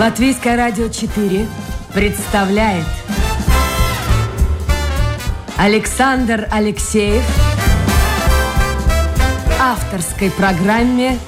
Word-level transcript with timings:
Латвийское 0.00 0.56
радио 0.56 0.88
4 0.88 1.46
представляет 1.92 2.86
Александр 5.58 6.48
Алексеев 6.50 7.22
авторской 9.60 10.30
программе 10.30 11.18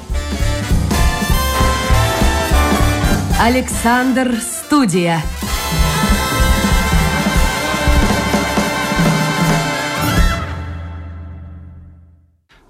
Александр 3.38 4.36
Студия. 4.40 5.20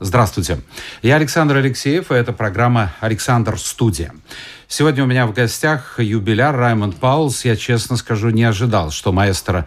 Здравствуйте. 0.01 0.59
Я 1.03 1.15
Александр 1.15 1.59
Алексеев, 1.59 2.11
и 2.11 2.15
это 2.15 2.33
программа 2.33 2.93
«Александр 3.01 3.57
Студия». 3.57 4.13
Сегодня 4.75 5.05
у 5.05 5.07
меня 5.07 5.27
в 5.27 5.35
гостях 5.35 6.01
юбиляр 6.01 6.57
Раймонд 6.57 6.97
Паулс. 6.97 7.45
Я, 7.45 7.57
честно 7.57 7.99
скажу, 7.99 8.31
не 8.31 8.45
ожидал, 8.45 8.91
что 8.91 9.13
маэстро 9.13 9.67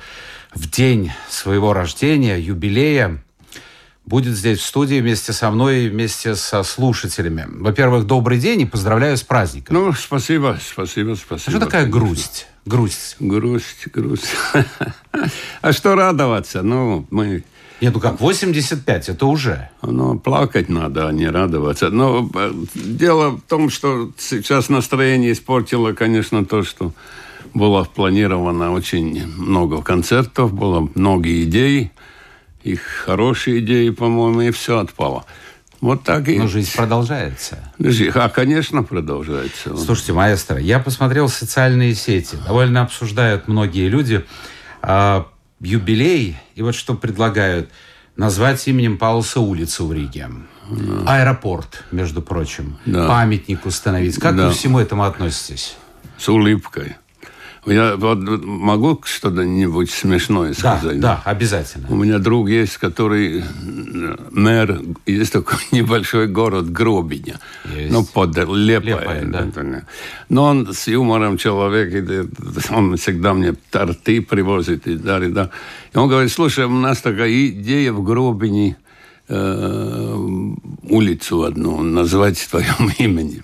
в 0.52 0.68
день 0.68 1.12
своего 1.30 1.73
рождения, 1.73 2.40
юбилея, 2.40 3.23
будет 4.08 4.36
здесь 4.36 4.58
в 4.58 4.66
студии 4.66 4.99
вместе 4.99 5.32
со 5.32 5.52
мной 5.52 5.84
и 5.84 5.90
вместе 5.90 6.34
со 6.34 6.63
слушателями. 6.63 7.46
Во-первых, 7.48 8.08
добрый 8.08 8.40
день 8.40 8.62
и 8.62 8.66
поздравляю 8.66 9.16
с 9.16 9.22
праздником. 9.22 9.76
Ну, 9.76 9.94
спасибо, 9.94 10.58
спасибо, 10.60 11.13
спасибо. 11.13 11.49
А 11.49 11.52
что 11.52 11.60
такая 11.60 11.85
грусть? 11.85 12.48
Грусть. 12.66 13.18
Грусть, 13.20 13.88
грусть. 13.94 14.34
А 15.62 15.72
что 15.72 15.94
радоваться? 15.94 16.63
Ну, 16.63 17.05
мы 17.12 17.44
нет, 17.81 17.93
ну 17.93 17.99
как, 17.99 18.21
85, 18.21 19.09
это 19.09 19.25
уже. 19.25 19.70
Ну, 19.81 20.17
плакать 20.17 20.70
надо, 20.70 21.07
а 21.07 21.11
не 21.11 21.27
радоваться. 21.27 21.89
Но 21.89 22.29
э, 22.34 22.53
дело 22.73 23.31
в 23.31 23.41
том, 23.41 23.70
что 23.70 24.12
сейчас 24.17 24.70
настроение 24.70 25.34
испортило, 25.34 25.91
конечно, 25.91 26.45
то, 26.45 26.63
что 26.63 26.93
было 27.54 27.84
планировано 27.84 28.71
очень 28.71 29.27
много 29.27 29.82
концертов, 29.82 30.54
было 30.54 30.90
много 30.95 31.29
идей, 31.43 31.91
их 32.63 32.82
хорошие 32.82 33.59
идеи, 33.59 33.89
по-моему, 33.89 34.41
и 34.41 34.51
все 34.51 34.79
отпало. 34.79 35.26
Вот 35.82 36.04
так 36.04 36.29
и... 36.29 36.39
Но 36.39 36.48
жизнь 36.48 36.73
продолжается. 36.76 37.71
А, 38.15 38.29
конечно, 38.29 38.84
продолжается. 38.84 39.76
Слушайте, 39.76 40.13
маэстро, 40.13 40.57
я 40.57 40.79
посмотрел 40.79 41.27
социальные 41.27 41.93
сети. 41.93 42.37
Довольно 42.48 42.82
обсуждают 42.82 43.48
многие 43.48 43.89
люди 43.89 44.26
а, 44.82 45.27
юбилей, 45.59 46.37
и 46.55 46.61
вот 46.61 46.75
что 46.75 46.95
предлагают, 46.95 47.70
назвать 48.15 48.67
именем 48.67 48.98
Паулса 48.98 49.39
улицу 49.39 49.87
в 49.87 49.93
Риге. 49.93 50.29
Да. 50.70 51.03
Аэропорт, 51.05 51.84
между 51.91 52.21
прочим. 52.21 52.77
Да. 52.85 53.07
Памятник 53.07 53.65
установить. 53.65 54.20
Как 54.20 54.35
да. 54.35 54.48
вы 54.48 54.53
к 54.53 54.55
всему 54.55 54.79
этому 54.79 55.03
относитесь? 55.03 55.77
С 56.17 56.29
улыбкой. 56.29 56.95
Я 57.66 57.96
вот 57.96 58.20
могу 58.46 59.02
что-нибудь 59.05 59.90
смешное 59.90 60.54
сказать? 60.54 60.99
Да, 60.99 61.21
да, 61.26 61.32
обязательно. 61.32 61.88
У 61.90 61.96
меня 61.96 62.20
друг 62.20 62.48
есть, 62.48 62.77
который 62.77 63.44
мэр, 64.31 64.81
есть 65.06 65.34
такой 65.34 65.57
небольшой 65.72 66.28
город 66.28 66.72
Гробиня. 66.72 67.40
Есть. 67.75 67.91
Ну, 67.91 68.06
под 68.06 68.38
Лепой. 68.38 69.25
да. 69.25 69.47
Но 70.30 70.44
он 70.44 70.74
с 70.74 70.88
юмором 70.88 71.38
человек, 71.38 72.30
он 72.69 72.97
всегда 72.97 73.34
мне 73.34 73.53
торты 73.72 74.22
привозит 74.22 74.88
и 74.88 74.96
дарит. 74.96 75.34
Да. 75.34 75.50
И 75.94 75.97
он 75.97 76.07
говорит, 76.07 76.31
слушай, 76.31 76.66
у 76.66 76.69
нас 76.69 77.02
такая 77.02 77.31
идея 77.47 77.94
в 77.94 78.03
Гробине 78.03 78.72
э, 78.72 78.84
улицу 79.28 81.44
одну 81.44 81.81
назвать 81.81 82.47
твоим 82.50 82.90
именем. 83.00 83.44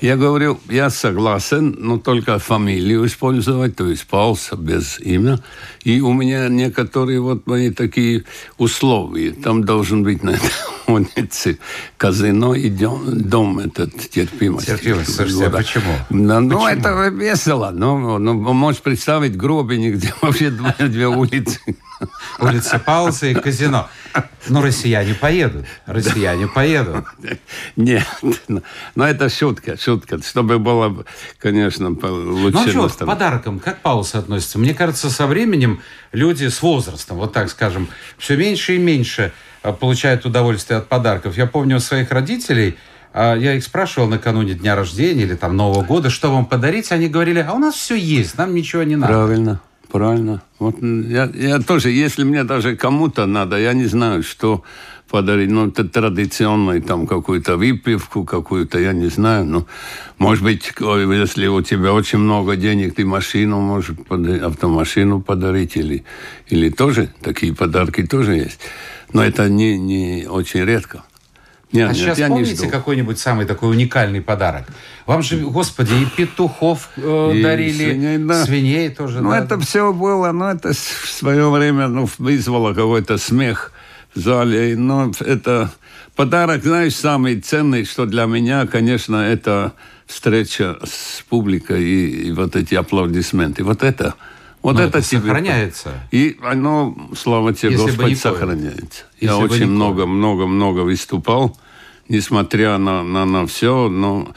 Я 0.00 0.16
говорю, 0.16 0.60
я 0.68 0.90
согласен, 0.90 1.74
но 1.78 1.98
только 1.98 2.38
фамилию 2.38 3.04
использовать, 3.04 3.74
то 3.74 3.86
есть 3.86 4.06
Паулса 4.06 4.56
без 4.56 5.00
имя. 5.00 5.40
И 5.82 6.00
у 6.00 6.12
меня 6.12 6.48
некоторые 6.48 7.20
вот 7.20 7.46
мои 7.46 7.70
такие 7.70 8.24
условия. 8.58 9.32
Там 9.32 9.64
должен 9.64 10.04
быть 10.04 10.22
на 10.22 10.38
улице 10.86 11.58
казино 11.96 12.54
и 12.54 12.70
дом, 12.70 13.02
дом 13.06 13.58
этот 13.58 14.08
терпимость. 14.08 14.68
Терпимость, 14.68 15.16
слушайте, 15.16 15.46
а 15.46 15.50
почему? 15.50 15.92
Ну, 16.10 16.48
почему? 16.48 16.68
это 16.68 17.08
весело. 17.08 17.72
Ну, 17.74 18.18
ну, 18.18 18.34
можешь 18.34 18.80
представить 18.80 19.36
гробине, 19.36 19.90
где 19.90 20.14
вообще 20.22 20.50
две, 20.50 20.88
две 20.88 21.08
улицы. 21.08 21.58
Улица 22.38 22.78
Паулса 22.78 23.26
и 23.26 23.34
казино. 23.34 23.88
Ну, 24.48 24.62
россияне 24.62 25.14
поедут. 25.14 25.66
Россияне 25.86 26.48
поедут. 26.48 27.04
Нет, 27.76 28.06
но 28.94 29.06
это 29.06 29.28
шутка, 29.28 29.76
шутка. 29.76 30.22
Чтобы 30.22 30.58
было, 30.58 31.04
конечно, 31.38 31.88
лучше. 31.90 32.50
Ну, 32.52 32.84
а 32.84 32.88
что, 32.88 32.88
к 32.88 33.06
подаркам, 33.06 33.58
как 33.58 33.80
Паулс 33.80 34.14
относится? 34.14 34.58
Мне 34.58 34.74
кажется, 34.74 35.10
со 35.10 35.26
временем 35.26 35.82
люди 36.12 36.46
с 36.46 36.62
возрастом, 36.62 37.18
вот 37.18 37.32
так 37.32 37.50
скажем, 37.50 37.88
все 38.16 38.36
меньше 38.36 38.76
и 38.76 38.78
меньше 38.78 39.32
а, 39.62 39.72
получают 39.72 40.24
удовольствие 40.24 40.78
от 40.78 40.88
подарков. 40.88 41.36
Я 41.36 41.46
помню 41.46 41.80
своих 41.80 42.10
родителей, 42.10 42.76
а, 43.12 43.34
я 43.34 43.54
их 43.54 43.64
спрашивал 43.64 44.08
накануне 44.08 44.54
дня 44.54 44.76
рождения 44.76 45.22
или 45.22 45.34
там 45.34 45.56
Нового 45.56 45.82
года, 45.82 46.10
что 46.10 46.30
вам 46.32 46.46
подарить, 46.46 46.92
они 46.92 47.08
говорили, 47.08 47.44
а 47.46 47.52
у 47.52 47.58
нас 47.58 47.74
все 47.74 47.96
есть, 47.96 48.38
нам 48.38 48.54
ничего 48.54 48.82
не 48.82 48.96
надо. 48.96 49.12
Правильно. 49.12 49.60
Правильно. 49.90 50.42
Вот 50.58 50.82
я, 50.82 51.30
я 51.34 51.60
тоже, 51.60 51.90
если 51.90 52.24
мне 52.24 52.44
даже 52.44 52.76
кому-то 52.76 53.26
надо, 53.26 53.58
я 53.58 53.72
не 53.72 53.86
знаю, 53.86 54.22
что 54.22 54.62
подарить, 55.08 55.50
ну, 55.50 55.68
это 55.68 55.84
традиционную, 55.84 56.82
там, 56.82 57.06
какую-то 57.06 57.56
выпивку, 57.56 58.24
какую-то, 58.24 58.78
я 58.78 58.92
не 58.92 59.08
знаю, 59.08 59.46
ну, 59.46 59.66
может 60.18 60.44
быть, 60.44 60.70
если 60.78 61.46
у 61.46 61.62
тебя 61.62 61.94
очень 61.94 62.18
много 62.18 62.56
денег, 62.56 62.94
ты 62.94 63.06
машину 63.06 63.60
можешь, 63.60 63.96
подарить, 64.08 64.42
автомашину 64.42 65.22
подарить, 65.22 65.76
или, 65.76 66.04
или 66.48 66.68
тоже, 66.68 67.08
такие 67.22 67.54
подарки 67.54 68.06
тоже 68.06 68.34
есть. 68.34 68.60
Но 69.14 69.24
это 69.24 69.48
не, 69.48 69.78
не 69.78 70.26
очень 70.28 70.64
редко. 70.64 71.02
Нет, 71.70 71.90
а 71.90 71.92
нет, 71.92 71.96
сейчас 71.96 72.28
помните 72.28 72.66
какой-нибудь 72.66 73.18
самый 73.18 73.44
такой 73.44 73.70
уникальный 73.70 74.22
подарок? 74.22 74.66
Вам 75.04 75.22
же, 75.22 75.36
господи, 75.38 75.92
и 75.94 76.06
петухов 76.06 76.88
э, 76.96 77.32
и 77.34 77.42
дарили, 77.42 77.90
свиней, 77.90 78.18
да. 78.18 78.44
свиней 78.44 78.88
тоже. 78.88 79.20
Ну, 79.20 79.30
да, 79.30 79.40
это 79.40 79.60
все 79.60 79.92
было, 79.92 80.32
ну, 80.32 80.46
это 80.46 80.72
в 80.72 81.08
свое 81.08 81.50
время 81.50 81.88
ну, 81.88 82.08
вызвало 82.16 82.72
какой-то 82.72 83.18
смех 83.18 83.72
в 84.14 84.18
зале. 84.18 84.76
Но 84.76 85.12
это 85.20 85.70
подарок, 86.16 86.62
знаешь, 86.62 86.94
самый 86.94 87.38
ценный, 87.40 87.84
что 87.84 88.06
для 88.06 88.24
меня, 88.24 88.66
конечно, 88.66 89.16
это 89.16 89.74
встреча 90.06 90.78
с 90.82 91.22
публикой 91.28 91.84
и, 91.84 92.28
и 92.28 92.32
вот 92.32 92.56
эти 92.56 92.74
аплодисменты. 92.76 93.62
Вот 93.62 93.82
это 93.82 94.14
вот 94.62 94.76
Но 94.76 94.82
это, 94.82 94.98
это 94.98 95.08
тебе 95.08 95.20
сохраняется. 95.20 95.90
И 96.10 96.36
оно, 96.42 96.96
слава 97.16 97.54
тебе, 97.54 97.72
Если 97.72 97.86
Господь, 97.86 98.18
сохраняется. 98.18 99.04
Если 99.20 99.26
Я 99.26 99.36
очень 99.38 99.66
много-много-много 99.66 100.80
выступал, 100.80 101.56
несмотря 102.08 102.78
на, 102.78 103.02
на, 103.02 103.24
на 103.24 103.46
все, 103.46 103.88
но 103.88 104.32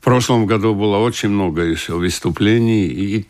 в 0.00 0.04
прошлом 0.04 0.46
году 0.46 0.74
было 0.74 0.98
очень 0.98 1.30
много 1.30 1.62
еще 1.62 1.94
выступлений. 1.94 2.86
И 2.86 3.26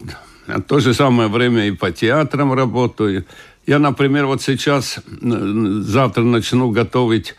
в 0.46 0.62
то 0.62 0.80
же 0.80 0.94
самое 0.94 1.28
время 1.28 1.66
и 1.66 1.70
по 1.70 1.92
театрам 1.92 2.52
работаю. 2.52 3.24
Я, 3.66 3.78
например, 3.78 4.26
вот 4.26 4.42
сейчас, 4.42 4.98
завтра 5.20 6.22
начну 6.22 6.70
готовить 6.70 7.36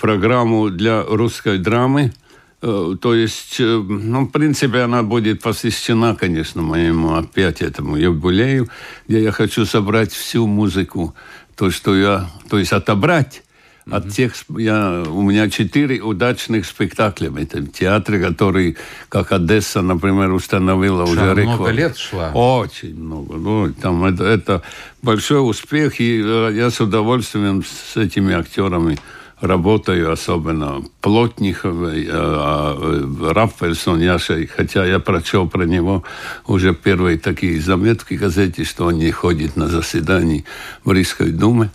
программу 0.00 0.70
для 0.70 1.02
русской 1.02 1.58
драмы– 1.58 2.12
то 2.60 3.14
есть, 3.14 3.60
э, 3.60 3.64
ну, 3.64 4.24
в 4.24 4.30
принципе, 4.30 4.80
она 4.80 5.04
будет 5.04 5.42
посвящена, 5.42 6.16
конечно, 6.16 6.60
моему 6.60 7.14
опять 7.14 7.62
этому 7.62 7.96
юбилею, 7.96 8.68
где 9.06 9.22
я 9.22 9.30
хочу 9.30 9.64
собрать 9.64 10.12
всю 10.12 10.46
музыку, 10.46 11.14
то, 11.56 11.70
что 11.70 11.96
я, 11.96 12.28
то 12.50 12.58
есть 12.58 12.72
отобрать 12.72 13.42
mm-hmm. 13.86 13.96
от 13.96 14.10
тех, 14.10 14.34
я, 14.58 15.04
у 15.06 15.22
меня 15.22 15.48
четыре 15.48 16.00
удачных 16.00 16.66
спектакля 16.66 17.30
в 17.30 17.36
этом 17.36 17.68
театре, 17.68 18.18
который, 18.18 18.76
как 19.08 19.30
Одесса, 19.30 19.80
например, 19.80 20.32
установила 20.32 21.06
Ша, 21.06 21.12
уже 21.12 21.34
рекорд. 21.34 21.60
Много 21.60 21.70
лет 21.70 21.96
шла. 21.96 22.32
Очень 22.32 22.96
много. 22.96 23.36
Ну, 23.36 23.72
там 23.72 24.04
это, 24.04 24.24
это 24.24 24.62
большой 25.00 25.48
успех, 25.48 26.00
и 26.00 26.20
э, 26.24 26.52
я 26.54 26.70
с 26.70 26.80
удовольствием 26.80 27.62
с 27.62 27.96
этими 27.96 28.34
актерами 28.34 28.98
работаю, 29.40 30.12
особенно 30.12 30.82
Плотников, 31.00 31.76
э, 31.82 32.06
э, 32.08 33.32
Раффельсон, 33.32 34.00
Яша, 34.00 34.38
хотя 34.54 34.84
я 34.84 34.98
прочел 34.98 35.48
про 35.48 35.64
него 35.64 36.04
уже 36.46 36.74
первые 36.74 37.18
такие 37.18 37.60
заметки 37.60 38.14
в 38.14 38.20
газете, 38.20 38.64
что 38.64 38.86
он 38.86 38.98
не 38.98 39.10
ходит 39.10 39.56
на 39.56 39.68
заседания 39.68 40.44
в 40.84 40.92
Рижской 40.92 41.30
думе, 41.30 41.70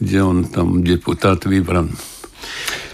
где 0.00 0.22
он 0.22 0.44
там 0.44 0.84
депутат 0.84 1.44
выбран. 1.44 1.96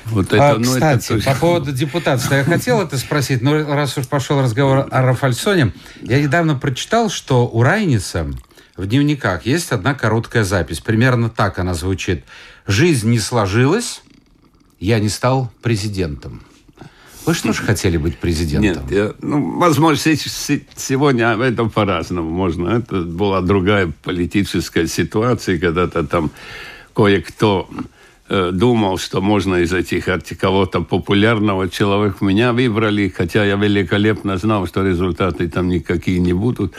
Вот 0.07 0.33
это, 0.33 0.53
а, 0.53 0.59
ну, 0.59 0.65
кстати, 0.65 1.13
это 1.13 1.25
по 1.25 1.35
поводу 1.37 1.73
депутатства, 1.73 2.35
я 2.35 2.45
хотел 2.45 2.81
это 2.81 2.99
спросить, 2.99 3.43
но 3.43 3.65
раз 3.65 3.97
уж 3.97 4.09
пошел 4.09 4.41
разговор 4.41 4.89
о 4.91 5.03
Рафальсоне, 5.03 5.73
я 6.03 6.21
недавно 6.21 6.57
прочитал, 6.57 7.11
что 7.11 7.47
у 7.47 7.63
Райниса 7.63 8.27
в 8.77 8.87
дневниках 8.87 9.45
есть 9.45 9.73
одна 9.73 9.95
короткая 9.95 10.43
запись. 10.43 10.81
Примерно 10.81 11.29
так 11.29 11.59
она 11.59 11.75
звучит. 11.75 12.25
«Жизнь 12.71 13.11
не 13.11 13.19
сложилась, 13.19 14.03
я 14.79 15.01
не 15.01 15.09
стал 15.09 15.51
президентом». 15.61 16.43
Вы 17.27 17.35
что 17.35 17.53
же 17.53 17.63
хотели 17.67 17.97
быть 17.97 18.19
президентом? 18.19 18.83
Нет, 18.87 18.93
я, 18.93 19.15
ну, 19.23 19.59
возможно, 19.59 20.15
сегодня 20.77 21.33
это 21.33 21.65
по-разному 21.65 22.31
можно. 22.31 22.69
Это 22.79 23.03
была 23.03 23.41
другая 23.41 23.93
политическая 24.03 24.87
ситуация, 24.87 25.59
когда-то 25.59 26.05
там 26.05 26.31
кое-кто 26.95 27.69
э, 28.29 28.51
думал, 28.53 28.99
что 28.99 29.21
можно 29.21 29.57
из 29.57 29.73
этих 29.73 30.07
кого-то 30.39 30.81
популярного 30.81 31.69
человека 31.69 32.25
меня 32.25 32.53
выбрали, 32.53 33.09
хотя 33.09 33.45
я 33.45 33.57
великолепно 33.57 34.37
знал, 34.39 34.67
что 34.67 34.87
результаты 34.87 35.49
там 35.49 35.69
никакие 35.69 36.21
не 36.21 36.33
будут. 36.33 36.75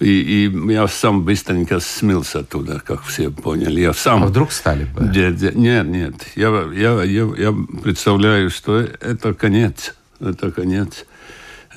И, 0.00 0.06
и 0.46 0.72
я 0.72 0.88
сам 0.88 1.24
быстренько 1.24 1.80
смылся 1.80 2.40
оттуда, 2.40 2.80
как 2.84 3.02
все 3.04 3.30
поняли. 3.30 3.80
Я 3.80 3.92
сам... 3.92 4.24
А 4.24 4.26
вдруг 4.26 4.52
стали 4.52 4.84
бы? 4.84 5.10
Нет, 5.14 5.54
нет, 5.54 5.86
нет. 5.86 6.14
Я, 6.34 6.48
я, 6.74 7.02
я, 7.02 7.28
я 7.36 7.54
представляю, 7.82 8.50
что 8.50 8.78
это 8.78 9.34
конец. 9.34 9.94
Это 10.20 10.50
конец. 10.50 11.06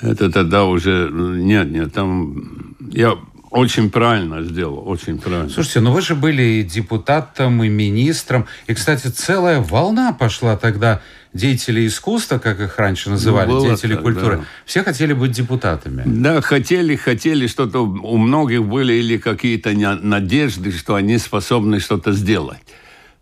Это 0.01 0.31
тогда 0.31 0.65
уже... 0.65 1.09
Нет, 1.11 1.71
нет, 1.71 1.93
там... 1.93 2.75
Я 2.91 3.17
очень 3.51 3.89
правильно 3.89 4.43
сделал, 4.43 4.87
очень 4.87 5.19
правильно. 5.19 5.49
Слушайте, 5.49 5.79
ну 5.79 5.91
вы 5.91 6.01
же 6.01 6.15
были 6.15 6.43
и 6.43 6.63
депутатом, 6.63 7.63
и 7.63 7.69
министром. 7.69 8.45
И, 8.67 8.73
кстати, 8.73 9.07
целая 9.07 9.61
волна 9.61 10.11
пошла 10.13 10.57
тогда 10.57 11.01
деятелей 11.33 11.87
искусства, 11.87 12.37
как 12.39 12.59
их 12.59 12.77
раньше 12.77 13.09
называли, 13.09 13.49
ну, 13.49 13.61
деятели 13.61 13.93
так, 13.93 14.03
культуры. 14.03 14.37
Да. 14.37 14.43
Все 14.65 14.83
хотели 14.83 15.13
быть 15.13 15.31
депутатами. 15.31 16.03
Да, 16.05 16.41
хотели, 16.41 16.95
хотели 16.95 17.47
что-то. 17.47 17.79
У 17.81 18.17
многих 18.17 18.63
были 18.63 18.93
или 18.93 19.17
какие-то 19.17 19.71
надежды, 19.71 20.71
что 20.71 20.95
они 20.95 21.17
способны 21.17 21.79
что-то 21.79 22.13
сделать. 22.13 22.59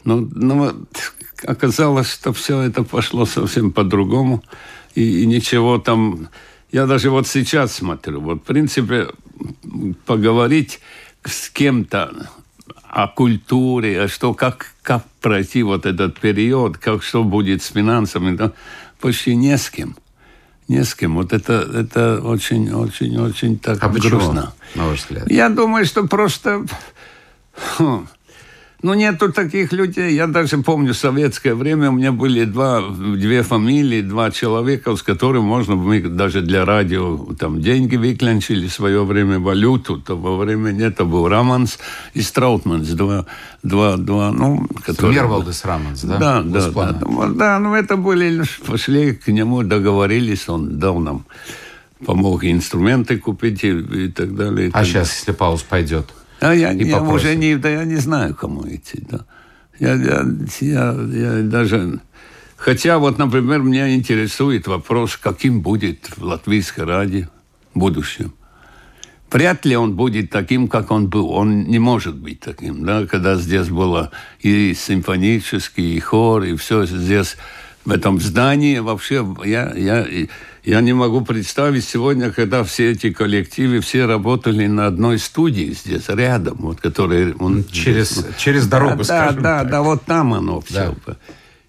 Но, 0.04 0.18
но 0.18 0.74
оказалось, 1.46 2.12
что 2.12 2.32
все 2.34 2.62
это 2.62 2.84
пошло 2.84 3.26
совсем 3.26 3.72
по-другому. 3.72 4.44
И, 4.94 5.24
и 5.24 5.26
ничего 5.26 5.78
там... 5.78 6.30
Я 6.72 6.88
даже 6.88 7.10
вот 7.10 7.28
сейчас 7.28 7.74
смотрю. 7.74 8.22
Вот, 8.22 8.42
в 8.42 8.46
принципе, 8.46 9.08
поговорить 10.06 10.80
с 11.24 11.50
кем-то 11.50 12.12
о 12.84 13.08
культуре, 13.08 14.08
что, 14.08 14.34
как, 14.34 14.74
как 14.82 15.04
пройти 15.26 15.64
вот 15.64 15.88
этот 15.88 16.20
период, 16.20 16.78
как 16.78 17.02
что 17.02 17.24
будет 17.24 17.64
с 17.64 17.72
финансами, 17.72 18.36
да, 18.36 18.52
почти 19.00 19.36
не 19.36 19.58
с 19.58 19.72
кем. 19.72 19.96
Не 20.68 20.84
с 20.84 20.94
кем. 20.94 21.16
Вот 21.16 21.34
это, 21.34 21.54
это 21.54 22.22
очень, 22.24 22.72
очень, 22.72 23.18
очень 23.18 23.58
так 23.58 23.84
а 23.84 23.90
грустно. 23.90 24.10
Почему, 24.12 24.34
на 24.76 24.88
ваш 24.88 25.00
взгляд? 25.00 25.32
Я 25.32 25.50
думаю, 25.50 25.86
что 25.86 26.06
просто... 26.06 26.68
Хм, 27.78 28.08
ну, 28.86 28.94
нету 28.94 29.34
таких 29.34 29.74
людей. 29.74 30.14
Я 30.14 30.28
даже 30.28 30.60
помню, 30.60 30.94
в 30.94 30.98
советское 30.98 31.56
время 31.56 31.90
у 31.90 31.94
меня 31.94 32.12
были 32.12 32.46
два, 32.46 32.82
две 32.90 33.42
фамилии, 33.42 34.02
два 34.02 34.30
человека, 34.30 34.96
с 34.96 35.02
которыми 35.02 35.42
можно, 35.42 35.76
мы 35.76 36.02
даже 36.02 36.42
для 36.42 36.66
радио 36.66 37.18
там 37.40 37.62
деньги 37.62 37.96
выклянчили 37.96 38.68
в 38.68 38.72
свое 38.74 39.04
время, 39.04 39.40
валюту. 39.40 40.00
То 40.00 40.16
во 40.16 40.38
время 40.38 40.72
это 40.88 41.04
был 41.04 41.28
Раманс 41.28 41.80
и 42.14 42.22
Страутманс. 42.22 42.90
Два, 42.90 43.26
два, 43.64 43.98
два, 43.98 44.32
ну, 44.32 44.68
которые... 44.86 45.16
Мервалдес 45.16 45.66
Раманс, 45.66 46.04
да? 46.04 46.18
Да, 46.18 46.42
да, 46.44 46.70
да, 46.70 47.28
да. 47.30 47.60
Ну, 47.60 47.74
это 47.74 47.98
были, 47.98 48.44
пошли 48.68 49.14
к 49.14 49.28
нему, 49.30 49.64
договорились, 49.64 50.48
он 50.48 50.78
дал 50.78 51.00
нам 51.00 51.26
помог 52.06 52.44
инструменты 52.44 53.18
купить 53.18 53.64
и, 53.64 53.70
и 53.70 54.12
так 54.12 54.36
далее. 54.36 54.68
И 54.68 54.70
а 54.70 54.74
так 54.74 54.86
сейчас, 54.86 55.12
если 55.12 55.32
пауз 55.32 55.64
пойдет? 55.64 56.06
А 56.46 56.54
я, 56.54 56.72
я 56.72 57.02
уже 57.02 57.36
не, 57.36 57.56
да, 57.56 57.70
я 57.70 57.86
не 57.86 57.96
знаю, 57.96 58.36
кому 58.36 58.68
идти. 58.68 59.04
Да. 59.10 59.26
Я, 59.80 59.96
я, 59.96 60.26
я, 60.62 60.92
я 60.92 61.42
даже... 61.42 62.00
Хотя 62.56 63.00
вот, 63.00 63.18
например, 63.18 63.62
меня 63.62 63.96
интересует 63.96 64.68
вопрос, 64.68 65.18
каким 65.18 65.62
будет 65.62 66.12
Латвийское 66.18 66.86
радио 66.86 67.26
в 67.74 67.80
будущем. 67.80 68.36
Вряд 69.32 69.66
ли 69.66 69.76
он 69.76 69.96
будет 69.96 70.30
таким, 70.30 70.68
как 70.68 70.92
он 70.92 71.10
был. 71.10 71.32
Он 71.32 71.64
не 71.64 71.80
может 71.80 72.16
быть 72.16 72.42
таким, 72.42 72.86
да, 72.86 73.08
когда 73.08 73.36
здесь 73.38 73.70
было 73.70 74.12
и 74.40 74.76
симфонический, 74.76 75.96
и 75.96 76.00
хор, 76.00 76.44
и 76.44 76.56
все 76.56 76.86
здесь 76.86 77.38
в 77.86 77.92
этом 77.92 78.22
здании. 78.22 78.78
Вообще, 78.78 79.28
я, 79.44 79.74
я, 79.74 80.06
я 80.66 80.82
не 80.82 80.94
могу 80.94 81.22
представить 81.22 81.86
сегодня, 81.86 82.32
когда 82.32 82.64
все 82.64 82.92
эти 82.92 83.12
коллективы, 83.12 83.82
все 83.82 84.06
работали 84.06 84.66
на 84.66 84.88
одной 84.88 85.20
студии 85.20 85.72
здесь, 85.72 86.10
рядом, 86.10 86.58
вот, 86.60 86.82
который... 86.82 87.34
Он 87.36 87.64
через, 87.66 88.10
здесь, 88.10 88.36
через 88.38 88.68
дорогу, 88.68 88.98
да, 88.98 89.04
скажем 89.04 89.44
Да, 89.44 89.60
так. 89.62 89.70
да, 89.70 89.82
вот 89.84 90.04
там 90.06 90.34
оно 90.34 90.62
все. 90.62 90.96
Да. 91.06 91.18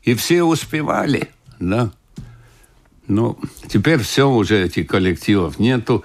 И 0.03 0.15
все 0.15 0.43
успевали, 0.45 1.29
да. 1.61 1.91
Ну, 3.07 3.39
теперь 3.69 3.99
все 3.99 4.29
уже, 4.29 4.65
этих 4.65 4.87
коллективов 4.87 5.59
нету. 5.59 6.03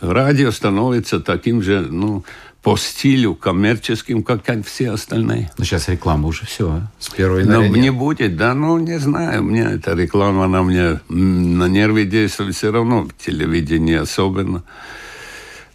Радио 0.00 0.50
становится 0.50 1.20
таким 1.20 1.62
же, 1.62 1.80
ну, 1.80 2.24
по 2.64 2.78
стилю 2.78 3.34
коммерческим, 3.34 4.22
как 4.22 4.42
все 4.64 4.90
остальные. 4.90 5.50
Но 5.58 5.64
сейчас 5.64 5.88
реклама 5.88 6.28
уже 6.28 6.46
все, 6.46 6.70
а? 6.70 6.90
с 6.98 7.12
1 7.12 7.40
января 7.40 7.68
Но 7.68 7.76
не 7.76 7.92
будет, 7.92 8.38
да, 8.38 8.54
ну, 8.54 8.78
не 8.78 8.98
знаю, 8.98 9.44
мне 9.44 9.64
эта 9.64 9.92
реклама, 9.92 10.46
она 10.46 10.62
мне 10.62 10.98
на 11.10 11.68
нервы 11.68 12.06
действует 12.06 12.56
все 12.56 12.72
равно, 12.72 13.06
телевидение 13.18 14.00
особенно. 14.00 14.64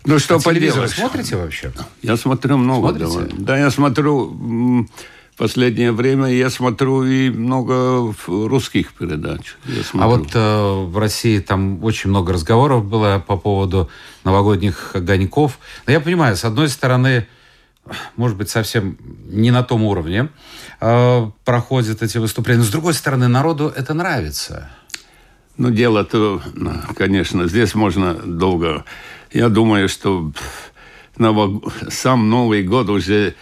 Ну, 0.03 0.17
что 0.17 0.37
а 0.37 0.39
поделаешь? 0.39 0.89
смотрите 0.89 1.35
вообще? 1.35 1.71
Я 2.01 2.17
смотрю 2.17 2.57
много. 2.57 3.07
Смотрите? 3.07 3.35
Да, 3.37 3.55
я 3.55 3.69
смотрю 3.69 4.87
последнее 5.39 5.93
время 5.93 6.27
я 6.27 6.49
смотрю 6.49 7.05
и 7.05 7.29
много 7.29 8.13
русских 8.27 8.93
передач. 8.93 9.55
А 9.93 10.07
вот 10.07 10.31
э, 10.33 10.83
в 10.83 10.97
России 10.97 11.39
там 11.39 11.81
очень 11.83 12.09
много 12.09 12.33
разговоров 12.33 12.85
было 12.85 13.23
по 13.25 13.37
поводу 13.37 13.89
новогодних 14.25 14.91
огоньков. 14.95 15.59
Но 15.87 15.93
я 15.93 16.01
понимаю, 16.01 16.35
с 16.35 16.43
одной 16.43 16.67
стороны, 16.67 17.25
может 18.17 18.37
быть, 18.37 18.49
совсем 18.49 18.97
не 19.29 19.51
на 19.51 19.63
том 19.63 19.83
уровне 19.83 20.27
э, 20.81 21.31
проходят 21.45 22.03
эти 22.03 22.17
выступления. 22.17 22.59
Но 22.59 22.65
с 22.65 22.71
другой 22.71 22.93
стороны, 22.93 23.29
народу 23.29 23.71
это 23.73 23.93
нравится. 23.93 24.69
Ну, 25.55 25.71
дело-то, 25.71 26.41
конечно, 26.97 27.47
здесь 27.47 27.75
можно 27.75 28.13
долго. 28.13 28.83
Я 29.31 29.47
думаю, 29.47 29.87
что 29.87 30.33
новог... 31.17 31.71
сам 31.89 32.29
Новый 32.29 32.63
год 32.63 32.89
уже 32.89 33.35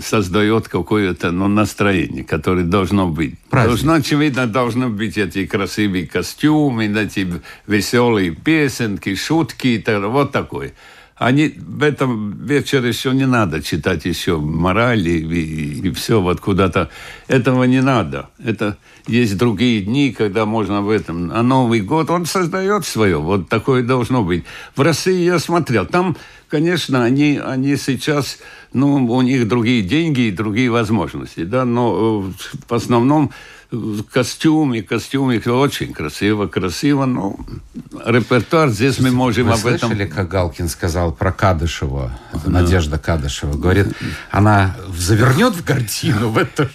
создает 0.00 0.68
какое-то 0.68 1.30
ну, 1.32 1.48
настроение, 1.48 2.24
которое 2.24 2.64
должно 2.64 3.08
быть. 3.08 3.38
Праздник. 3.50 3.68
Должно, 3.68 3.92
очевидно, 3.94 4.46
должны 4.46 4.88
быть 4.88 5.18
эти 5.18 5.46
красивые 5.46 6.06
костюмы, 6.06 6.86
эти 6.86 7.26
веселые 7.66 8.30
песенки, 8.30 9.14
шутки, 9.14 9.84
вот 9.86 10.32
такое. 10.32 10.72
Они 11.16 11.48
в 11.56 11.82
этом 11.82 12.44
вечере 12.44 12.88
еще 12.88 13.12
не 13.12 13.26
надо 13.26 13.62
читать 13.62 14.04
еще 14.04 14.36
морали 14.36 15.10
и, 15.10 15.88
и 15.88 15.90
все 15.92 16.20
вот 16.20 16.40
куда-то. 16.40 16.90
Этого 17.26 17.64
не 17.64 17.80
надо. 17.80 18.28
Это 18.38 18.76
есть 19.06 19.38
другие 19.38 19.80
дни, 19.80 20.12
когда 20.12 20.44
можно 20.44 20.82
в 20.82 20.90
этом. 20.90 21.30
А 21.32 21.42
Новый 21.42 21.80
год, 21.80 22.10
он 22.10 22.26
создает 22.26 22.84
свое. 22.84 23.18
Вот 23.18 23.48
такое 23.48 23.82
должно 23.82 24.22
быть. 24.22 24.44
В 24.74 24.82
России 24.82 25.24
я 25.24 25.38
смотрел. 25.38 25.86
Там, 25.86 26.18
конечно, 26.48 27.02
они, 27.02 27.40
они 27.42 27.76
сейчас, 27.76 28.38
ну, 28.74 29.06
у 29.06 29.22
них 29.22 29.48
другие 29.48 29.82
деньги 29.82 30.22
и 30.22 30.30
другие 30.30 30.70
возможности, 30.70 31.44
да, 31.44 31.64
но 31.64 32.24
э, 32.26 32.44
в 32.68 32.74
основном 32.74 33.32
костюме, 34.12 34.82
костюме 34.82 35.40
очень 35.40 35.92
красиво, 35.92 36.46
красиво, 36.46 37.04
но 37.04 37.36
репертуар 38.04 38.68
здесь 38.68 38.98
мы 39.00 39.10
можем 39.10 39.46
Вы 39.46 39.52
об 39.54 39.66
этом... 39.66 39.90
слышали, 39.90 40.06
как 40.06 40.28
Галкин 40.28 40.68
сказал 40.68 41.12
про 41.12 41.32
Кадышева, 41.32 42.18
да. 42.32 42.50
Надежда 42.50 42.98
Кадышева? 42.98 43.54
Говорит, 43.54 43.88
она 44.30 44.76
завернет 44.96 45.54
в 45.54 45.64
картину 45.64 46.28
в 46.28 46.38
это. 46.38 46.70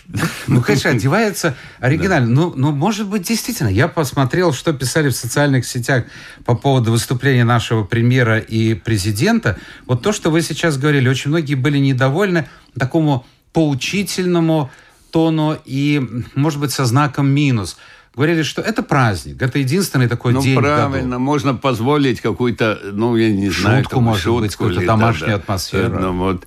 Ну, 0.48 0.62
конечно, 0.62 0.90
одевается 0.90 1.56
оригинально. 1.80 2.28
Ну, 2.28 2.54
ну, 2.56 2.72
может 2.72 3.08
быть, 3.08 3.24
действительно. 3.24 3.70
Я 3.70 3.88
посмотрел, 3.88 4.54
что 4.54 4.74
писали 4.74 5.10
в 5.10 5.16
социальных 5.16 5.66
сетях 5.66 6.06
по 6.46 6.56
поводу 6.56 6.92
выступления 6.92 7.46
нашего 7.46 7.84
премьера 7.84 8.40
и 8.40 8.74
президента. 8.74 9.58
Вот 9.86 10.02
то, 10.02 10.12
что 10.12 10.30
вы 10.30 10.42
сейчас 10.42 10.78
говорили, 10.78 11.08
очень 11.08 11.30
многие 11.30 11.56
были 11.56 11.78
недовольны 11.78 12.50
такому 12.78 13.26
поучительному 13.54 14.72
тону 15.12 15.58
и, 15.66 16.02
может 16.36 16.60
быть, 16.60 16.72
со 16.72 16.86
знаком 16.86 17.30
минус. 17.30 17.78
Говорили, 18.16 18.44
что 18.44 18.62
это 18.62 18.84
праздник, 18.84 19.42
это 19.42 19.60
единственный 19.60 20.10
такой 20.10 20.34
ну, 20.34 20.42
день 20.42 20.58
правильно, 20.58 21.18
можно 21.18 21.54
позволить 21.54 22.20
какую-то, 22.20 22.78
ну, 22.92 23.16
я 23.16 23.32
не 23.32 23.50
шутку, 23.50 23.62
знаю, 23.62 23.84
шутку, 23.84 24.02
может 24.02 24.40
быть, 24.40 24.52
какую-то 24.56 24.86
домашнюю 24.86 25.32
да, 25.32 25.36
атмосферу. 25.38 26.00
Ну, 26.00 26.18
вот. 26.18 26.46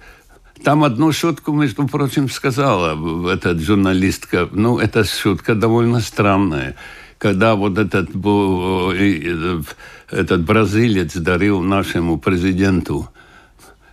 Там 0.63 0.85
одну 0.85 1.13
шутку, 1.13 1.53
между 1.53 1.87
прочим, 1.89 2.29
сказала 2.29 3.31
эта 3.31 3.59
журналистка. 3.59 4.49
Ну, 4.53 4.79
эта 4.79 5.05
шутка 5.05 5.55
довольно 5.55 6.01
странная. 6.01 6.77
Когда 7.19 7.55
вот 7.55 7.79
этот, 7.79 8.11
этот 10.11 10.43
бразилец 10.45 11.15
дарил 11.15 11.63
нашему 11.63 12.19
президенту 12.19 13.09
Э, 13.09 13.14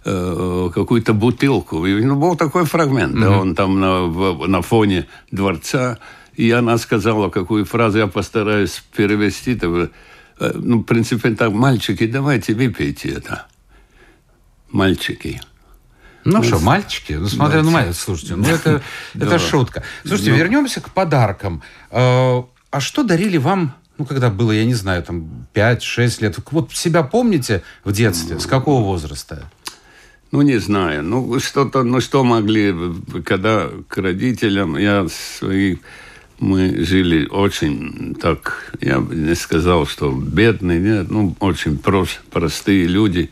какую-то 0.03 1.13
бутылку. 1.13 1.86
И, 1.86 2.03
ну, 2.03 2.15
был 2.15 2.36
такой 2.36 2.65
фрагмент, 2.65 3.15
mm-hmm. 3.15 3.22
да, 3.22 3.39
он 3.39 3.55
там 3.55 3.79
на, 3.79 4.48
на 4.48 4.62
фоне 4.62 5.08
дворца, 5.31 6.00
И 6.36 6.50
она 6.51 6.77
сказала 6.77 7.29
какую 7.29 7.65
фразу, 7.65 8.00
я 8.00 8.08
постараюсь 8.08 8.84
перевести. 8.96 9.53
-то. 9.53 9.91
Э, 10.39 10.51
ну, 10.55 10.79
в 10.79 10.84
принципе, 10.84 11.31
так, 11.31 11.51
мальчики, 11.51 12.08
давайте 12.08 12.53
выпейте 12.53 13.10
это. 13.10 13.46
Мальчики. 14.72 15.39
Ну, 16.24 16.38
ну 16.38 16.43
что, 16.43 16.60
мальчики? 16.60 17.13
Ну, 17.13 17.27
смотря 17.27 17.63
на 17.63 17.72
мальчики, 17.72 17.98
слушайте, 17.98 18.36
ну 18.36 18.48
это, 18.48 18.81
это 19.13 19.39
шутка. 19.39 19.84
Слушайте, 20.05 20.31
вернемся 20.31 20.81
к 20.81 20.89
подаркам. 20.89 21.62
Э, 21.91 22.41
а 22.72 22.79
что 22.79 23.03
дарили 23.03 23.38
вам 23.38 23.75
ну, 23.98 24.05
когда 24.05 24.31
было, 24.31 24.51
я 24.51 24.65
не 24.65 24.74
знаю, 24.74 25.03
там 25.03 25.46
5-6 25.53 26.24
лет. 26.24 26.39
Вот 26.50 26.74
себя 26.74 27.03
помните 27.03 27.62
в 27.84 27.91
детстве? 27.91 28.39
С 28.39 28.48
какого 28.48 28.84
возраста? 28.84 29.48
Ну, 30.31 30.41
не 30.43 30.59
знаю. 30.59 31.03
Ну, 31.03 31.39
что-то, 31.39 31.83
ну, 31.83 32.00
что 32.00 32.23
могли, 32.23 32.73
когда 33.25 33.69
к 33.88 33.97
родителям, 33.97 34.77
я 34.77 35.07
свои, 35.09 35.75
мы 36.39 36.83
жили 36.85 37.27
очень 37.27 38.15
так, 38.15 38.73
я 38.79 39.01
бы 39.01 39.13
не 39.13 39.35
сказал, 39.35 39.85
что 39.85 40.11
бедные, 40.11 40.79
нет, 40.79 41.11
ну, 41.11 41.35
очень 41.39 41.77
прост, 41.77 42.21
простые 42.31 42.88
люди. 42.88 43.29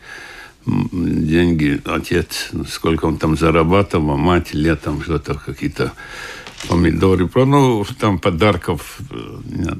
Деньги, 0.66 1.80
отец, 1.86 2.50
сколько 2.68 3.06
он 3.06 3.16
там 3.16 3.34
зарабатывал, 3.34 4.18
мать 4.18 4.52
летом 4.52 5.02
что-то, 5.02 5.34
какие-то 5.34 5.92
помидоры, 6.68 7.30
ну, 7.34 7.84
там 7.98 8.18
подарков 8.18 8.98
э, 9.10 9.38
нет. 9.46 9.78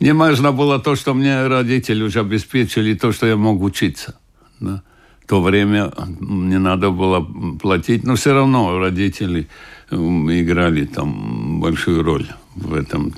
Мне 0.00 0.14
важно 0.14 0.52
было 0.52 0.78
то, 0.78 0.96
что 0.96 1.12
мне 1.12 1.46
родители 1.46 2.02
уже 2.02 2.20
обеспечили, 2.20 2.94
то, 2.94 3.12
что 3.12 3.26
я 3.26 3.36
мог 3.36 3.62
учиться. 3.62 4.18
Да. 4.58 4.82
То 5.26 5.42
время 5.42 5.92
мне 6.20 6.58
надо 6.58 6.90
было 6.90 7.26
платить, 7.60 8.04
но 8.04 8.14
все 8.14 8.32
равно 8.32 8.78
родители 8.78 9.48
играли 9.90 10.84
там 10.84 11.60
большую 11.60 12.02
роль 12.02 12.26
в 12.56 12.74
этом. 12.74 13.12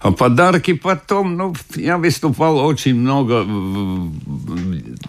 А 0.00 0.12
подарки 0.12 0.74
потом, 0.74 1.36
ну, 1.36 1.54
я 1.74 1.98
выступал 1.98 2.58
очень 2.58 2.94
много 2.94 3.42
в 3.44 4.12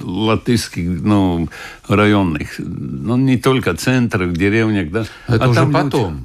латышских, 0.02 1.02
ну, 1.02 1.48
районных, 1.88 2.60
ну, 2.60 3.18
не 3.18 3.38
только 3.38 3.74
центрах, 3.76 4.34
деревнях, 4.34 4.92
да. 4.92 5.06
Это 5.28 5.46
а 5.46 5.50
уже 5.50 5.66
потом. 5.68 6.14
Люди, 6.14 6.24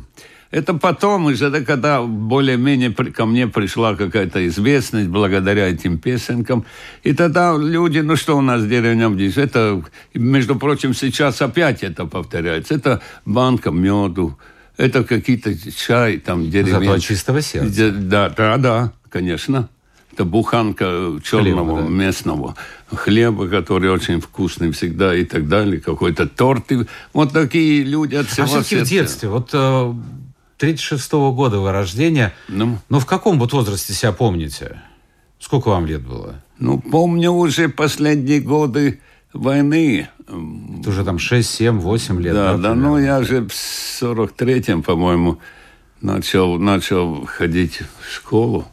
это 0.53 0.75
потом 0.75 1.25
уже, 1.25 1.51
да, 1.51 1.63
когда 1.63 2.03
более-менее 2.03 2.93
ко 2.93 3.25
мне 3.25 3.47
пришла 3.47 3.97
какая-то 3.97 4.47
известность 4.49 5.09
благодаря 5.09 5.69
этим 5.69 5.99
песенкам. 5.99 6.67
И 7.03 7.15
тогда 7.15 7.57
люди, 7.57 8.01
ну 8.01 8.17
что 8.17 8.37
у 8.37 8.43
нас 8.43 8.61
в 8.61 8.69
деревне 8.69 9.11
здесь? 9.15 9.39
Это, 9.39 9.83
между 10.13 10.57
прочим, 10.57 10.95
сейчас 10.95 11.41
опять 11.41 11.83
это 11.83 12.05
повторяется. 12.05 12.75
Это 12.75 13.01
банка 13.25 13.71
меду, 13.71 14.39
это 14.77 15.05
какие-то 15.05 15.55
чай 15.73 16.19
там 16.19 16.51
деревенский. 16.51 16.87
Зато 16.87 16.99
чистого 16.99 17.41
сердца. 17.41 17.91
Да, 17.91 18.29
да, 18.29 18.57
да, 18.59 18.93
конечно. 19.09 19.71
Это 20.13 20.27
буханка 20.27 21.19
черного 21.25 21.77
хлеба, 21.79 21.89
да. 21.89 22.05
местного 22.05 22.57
хлеба, 22.95 23.49
который 23.49 23.91
очень 23.91 24.21
вкусный 24.21 24.71
всегда 24.73 25.15
и 25.15 25.25
так 25.25 25.49
далее, 25.49 25.81
какой-то 25.81 26.27
торт. 26.27 26.71
Вот 27.15 27.33
такие 27.33 27.83
люди 27.83 28.17
от 28.17 28.27
всего 28.27 28.45
А 28.45 28.49
все-таки 28.49 28.77
в 28.77 28.89
детстве, 28.89 29.31
вот 29.31 29.49
э, 29.55 29.95
36-го 30.63 31.33
года 31.33 31.59
вы 31.59 31.73
рождения. 31.73 32.33
Ну. 32.49 32.79
Но 32.89 33.01
в 33.01 33.07
каком 33.07 33.39
вот 33.39 33.53
возрасте 33.53 33.93
себя 33.93 34.13
помните? 34.13 34.81
Сколько 35.41 35.69
вам 35.69 35.87
лет 35.87 36.07
было? 36.07 36.37
Ну, 36.59 36.79
помню 36.79 37.33
уже 37.33 37.69
последние 37.69 38.41
годы 38.41 39.01
войны. 39.33 40.09
Это 40.29 40.89
уже 40.89 41.05
там 41.05 41.19
6, 41.19 41.49
7, 41.49 41.81
8 41.81 42.23
лет. 42.23 42.35
Да, 42.35 42.53
да, 42.53 42.59
да 42.59 42.75
ну 42.75 42.97
я 42.99 43.23
же 43.25 43.49
в 43.49 43.51
43-м, 43.51 44.83
по-моему, 44.83 45.39
начал, 46.01 46.59
начал 46.59 47.27
ходить 47.27 47.81
в 48.01 48.15
школу. 48.15 48.67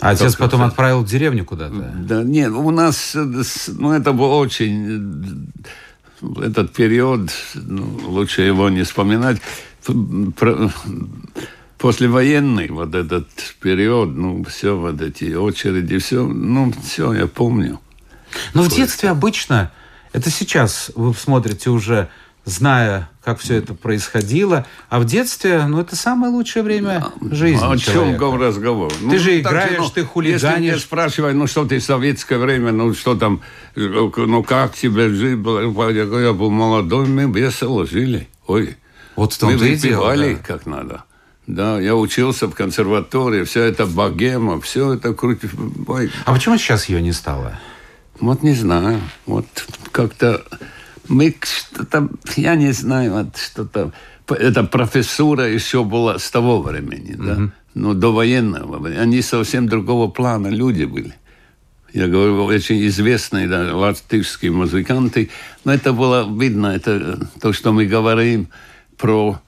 А 0.00 0.10
отец 0.10 0.36
Только 0.36 0.44
потом 0.44 0.62
отправил 0.62 1.02
в 1.02 1.08
деревню 1.08 1.44
куда-то? 1.44 1.74
Да 1.74 2.22
нет, 2.22 2.52
у 2.52 2.70
нас, 2.70 3.16
ну 3.16 3.92
это 3.92 4.12
было 4.12 4.36
очень, 4.36 5.50
этот 6.40 6.72
период, 6.72 7.30
ну, 7.54 7.98
лучше 8.04 8.42
его 8.42 8.70
не 8.70 8.84
вспоминать 8.84 9.40
послевоенный 11.78 12.68
вот 12.68 12.94
этот 12.94 13.28
период, 13.60 14.14
ну, 14.14 14.44
все 14.44 14.76
вот 14.76 15.00
эти 15.00 15.34
очереди, 15.34 15.98
все, 15.98 16.26
ну, 16.26 16.72
все 16.84 17.12
я 17.12 17.26
помню. 17.26 17.80
Но 18.54 18.62
в 18.62 18.68
детстве 18.68 19.10
обычно, 19.10 19.72
это 20.12 20.30
сейчас 20.30 20.90
вы 20.94 21.14
смотрите 21.14 21.70
уже, 21.70 22.08
зная, 22.48 23.10
как 23.22 23.38
все 23.40 23.56
это 23.56 23.74
происходило, 23.74 24.66
а 24.88 24.98
в 24.98 25.04
детстве, 25.04 25.64
ну, 25.66 25.80
это 25.80 25.96
самое 25.96 26.32
лучшее 26.32 26.62
время 26.62 27.06
жизни 27.30 27.62
О 27.62 27.76
человека. 27.76 28.18
чем 28.18 28.40
разговор? 28.40 28.92
Ты 28.92 29.04
ну, 29.04 29.18
же 29.18 29.40
играешь, 29.40 29.72
же, 29.72 29.78
ну, 29.78 29.88
ты 29.90 30.04
хулиганишь. 30.04 30.42
Если 30.42 30.60
меня 30.60 30.78
спрашивают, 30.78 31.36
ну, 31.36 31.46
что 31.46 31.66
ты 31.66 31.78
в 31.78 31.84
советское 31.84 32.38
время, 32.38 32.72
ну, 32.72 32.94
что 32.94 33.14
там, 33.14 33.42
ну, 33.76 34.42
как 34.42 34.74
тебе 34.74 35.10
жить? 35.10 35.38
Я 35.38 36.32
был 36.32 36.50
молодой, 36.50 37.06
мы 37.06 37.30
весело 37.30 37.86
жили. 37.86 38.28
Ой, 38.46 38.76
вот 39.18 39.32
в 39.32 39.38
том 39.38 39.50
Мы 39.50 39.56
выпивали 39.56 40.34
да. 40.34 40.40
как 40.46 40.64
надо. 40.66 41.02
Да, 41.48 41.80
я 41.80 41.96
учился 41.96 42.46
в 42.46 42.54
консерватории, 42.54 43.42
все 43.42 43.64
это 43.64 43.84
богема, 43.84 44.60
все 44.60 44.94
это 44.94 45.12
крутит. 45.12 45.50
А 46.24 46.32
почему 46.32 46.56
сейчас 46.56 46.88
ее 46.88 47.02
не 47.02 47.10
стало? 47.10 47.58
Вот 48.20 48.44
не 48.44 48.52
знаю. 48.52 49.00
Вот 49.26 49.46
как-то 49.90 50.44
мы 51.08 51.34
что-то, 51.42 52.08
я 52.36 52.54
не 52.54 52.70
знаю, 52.70 53.12
вот 53.12 53.36
что-то. 53.36 53.92
Эта 54.28 54.62
профессура 54.62 55.48
еще 55.48 55.82
была 55.82 56.20
с 56.20 56.30
того 56.30 56.62
времени, 56.62 57.16
да, 57.18 57.32
угу. 57.32 57.50
но 57.74 57.94
до 57.94 58.12
военного. 58.12 58.86
Они 58.86 59.20
совсем 59.20 59.66
другого 59.68 60.08
плана 60.08 60.46
люди 60.46 60.84
были. 60.84 61.14
Я 61.92 62.06
говорю, 62.06 62.44
очень 62.44 62.86
известные 62.86 63.48
да, 63.48 63.74
латышские 63.74 64.52
музыканты. 64.52 65.30
Но 65.64 65.74
это 65.74 65.92
было 65.92 66.24
видно, 66.40 66.68
это 66.68 67.28
то, 67.40 67.52
что 67.52 67.72
мы 67.72 67.84
говорим– 67.84 68.46
про 68.98 69.40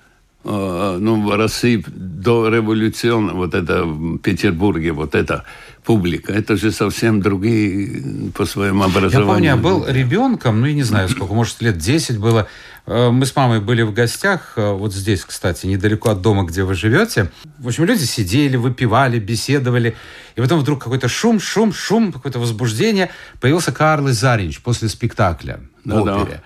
э, 0.45 0.97
ну, 1.01 1.27
в 1.27 1.37
России 1.37 1.85
до 1.87 2.49
революции, 2.49 3.11
вот 3.11 3.55
это 3.55 3.85
в 3.85 4.19
Петербурге, 4.19 4.93
вот 4.93 5.15
эта 5.15 5.45
публика, 5.85 6.33
это 6.33 6.57
же 6.57 6.73
совсем 6.73 7.21
другие 7.21 8.31
по 8.33 8.47
своему 8.47 8.85
образованию. 8.85 9.27
Я 9.27 9.33
помню, 9.33 9.47
я 9.47 9.57
был 9.57 9.87
ребенком, 9.87 10.61
ну, 10.61 10.67
я 10.67 10.75
не 10.75 10.83
знаю, 10.83 11.09
сколько, 11.09 11.35
может, 11.35 11.61
лет 11.63 11.79
10 11.79 12.19
было. 12.19 12.47
Э, 12.87 13.11
мы 13.11 13.27
с 13.27 13.37
мамой 13.37 13.61
были 13.61 13.83
в 13.83 13.93
гостях, 13.93 14.55
э, 14.57 14.73
вот 14.73 14.95
здесь, 14.95 15.25
кстати, 15.25 15.67
недалеко 15.67 16.11
от 16.11 16.23
дома, 16.23 16.45
где 16.45 16.65
вы 16.65 16.75
живете. 16.75 17.31
В 17.59 17.69
общем, 17.69 17.85
люди 17.85 18.05
сидели, 18.05 18.57
выпивали, 18.57 19.19
беседовали. 19.19 19.97
И 20.37 20.41
потом 20.41 20.61
вдруг 20.61 20.83
какой-то 20.83 21.09
шум, 21.09 21.41
шум, 21.41 21.73
шум, 21.73 22.13
какое-то 22.13 22.39
возбуждение. 22.39 23.11
Появился 23.41 23.73
Карл 23.73 24.09
Заринч 24.09 24.61
после 24.61 24.89
спектакля 24.89 25.61
в 25.85 26.03
опере. 26.03 26.37
Да. 26.37 26.43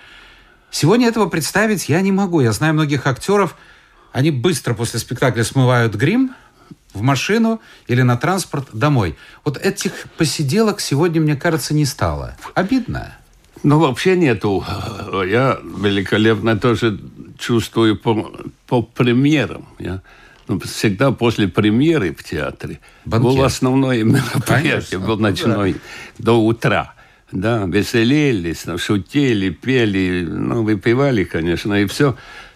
Сегодня 0.75 1.07
этого 1.07 1.27
представить 1.29 1.87
я 1.87 2.01
не 2.01 2.11
могу. 2.11 2.41
Я 2.41 2.51
знаю 2.51 2.73
многих 2.73 3.07
актеров, 3.07 3.55
они 4.11 4.29
быстро 4.29 4.73
после 4.73 4.99
спектакля 4.99 5.45
смывают 5.45 5.95
грим 5.95 6.35
в 6.93 7.01
машину 7.01 7.61
или 7.87 8.01
на 8.01 8.17
транспорт 8.17 8.67
домой. 8.73 9.15
Вот 9.45 9.57
этих 9.57 9.93
посиделок 10.17 10.81
сегодня, 10.81 11.21
мне 11.21 11.37
кажется, 11.37 11.73
не 11.73 11.85
стало. 11.85 12.35
Обидно. 12.55 13.15
Ну, 13.63 13.79
вообще 13.79 14.17
нету. 14.17 14.65
Я 15.25 15.59
великолепно 15.63 16.59
тоже 16.59 16.99
чувствую 17.39 17.97
по, 17.97 18.33
по 18.67 18.81
премьерам. 18.81 19.69
Я, 19.79 20.01
ну, 20.49 20.59
всегда 20.59 21.11
после 21.11 21.47
премьеры 21.47 22.13
в 22.13 22.21
театре 22.21 22.81
Банкет. 23.05 23.23
был 23.23 23.43
основное 23.45 24.03
мероприятие, 24.03 24.99
был 24.99 25.17
ночной 25.17 25.71
да. 26.17 26.33
до 26.33 26.33
утра 26.33 26.94
да, 27.31 27.65
веселились, 27.65 28.65
ну, 28.65 28.77
шутили, 28.77 29.49
пели, 29.49 30.25
ну, 30.27 30.63
выпивали, 30.63 31.23
конечно, 31.23 31.73
и 31.73 31.85
все, 31.85 32.15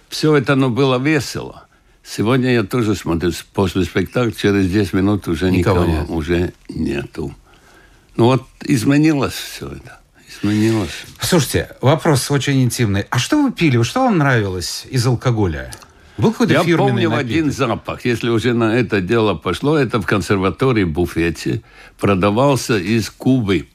все 0.10 0.36
это, 0.36 0.56
ну, 0.56 0.70
было 0.70 0.98
весело. 1.00 1.66
Сегодня 2.04 2.54
я 2.54 2.64
тоже 2.64 2.96
смотрю, 2.96 3.32
после 3.54 3.84
спектакля 3.84 4.32
через 4.32 4.70
10 4.70 4.94
минут 4.94 5.28
уже 5.28 5.52
никого, 5.52 5.86
никого 5.86 6.02
нет. 6.02 6.10
уже 6.10 6.54
нету. 6.68 7.36
Ну 8.16 8.26
вот 8.26 8.44
изменилось 8.66 9.34
все 9.34 9.68
это. 9.68 10.00
Изменилось. 10.28 11.06
Слушайте, 11.22 11.70
вопрос 11.82 12.32
очень 12.32 12.64
интимный. 12.64 13.06
А 13.10 13.20
что 13.20 13.42
вы 13.42 13.52
пили? 13.52 13.82
Что 13.84 14.02
вам 14.02 14.18
нравилось 14.18 14.86
из 14.90 15.06
алкоголя? 15.06 15.72
Был 16.18 16.32
какой-то 16.32 16.54
Я 16.54 16.78
помню 16.78 17.10
напиток? 17.10 17.20
один 17.20 17.52
запах. 17.52 18.06
Если 18.06 18.30
уже 18.30 18.54
на 18.54 18.76
это 18.76 19.02
дело 19.02 19.36
пошло, 19.36 19.78
это 19.78 20.02
в 20.02 20.06
консерватории 20.06 20.84
буфете 20.84 21.62
продавался 22.00 22.78
из 22.78 23.10
Кубы 23.10 23.68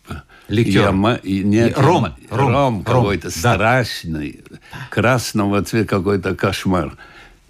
Ликер. 0.49 0.95
Я, 0.95 1.21
нет, 1.23 1.79
ром, 1.79 2.15
ром, 2.31 2.53
ром 2.55 2.85
какой-то 2.85 3.29
да. 3.29 3.55
страшный, 3.55 4.41
красного 4.91 5.63
цвета 5.63 5.97
какой-то 5.97 6.35
кошмар. 6.35 6.97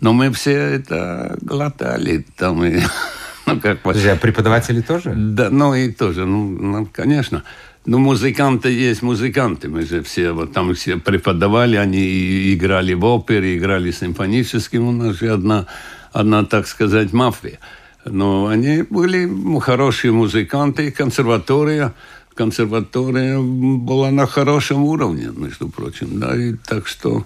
Но 0.01 0.13
мы 0.13 0.31
все 0.33 0.53
это 0.53 1.37
глотали. 1.41 2.25
Там, 2.37 2.65
и, 2.65 2.81
ну, 3.47 3.61
как 3.61 3.81
Подожди, 3.81 4.09
а 4.09 4.17
преподаватели 4.17 4.81
тоже? 4.81 5.13
Да, 5.15 5.51
ну 5.51 5.75
и 5.75 5.91
тоже, 5.91 6.25
ну, 6.25 6.49
ну 6.49 6.89
конечно. 6.93 7.43
Ну, 7.87 7.99
музыканты 7.99 8.71
есть 8.71 9.03
музыканты. 9.03 9.69
Мы 9.69 9.85
же 9.85 10.03
все 10.03 10.33
вот 10.33 10.53
там 10.53 10.75
все 10.75 10.97
преподавали, 10.97 11.77
они 11.77 12.55
играли 12.55 12.95
в 12.95 13.05
опере, 13.05 13.59
играли 13.59 13.91
симфоническим. 13.91 14.89
У 14.89 14.93
нас 14.93 15.17
же 15.17 15.31
одна, 15.31 15.67
одна 16.13 16.45
так 16.45 16.67
сказать, 16.67 17.13
мафия. 17.13 17.59
Но 18.07 18.47
они 18.47 18.83
были 18.89 19.29
хорошие 19.61 20.13
музыканты, 20.13 20.91
консерватория. 20.91 21.93
Консерватория 22.35 23.39
была 23.39 24.11
на 24.11 24.27
хорошем 24.27 24.85
уровне, 24.85 25.31
между 25.37 25.69
прочим. 25.69 26.19
Да, 26.19 26.37
и 26.37 26.55
так 26.55 26.87
что... 26.87 27.25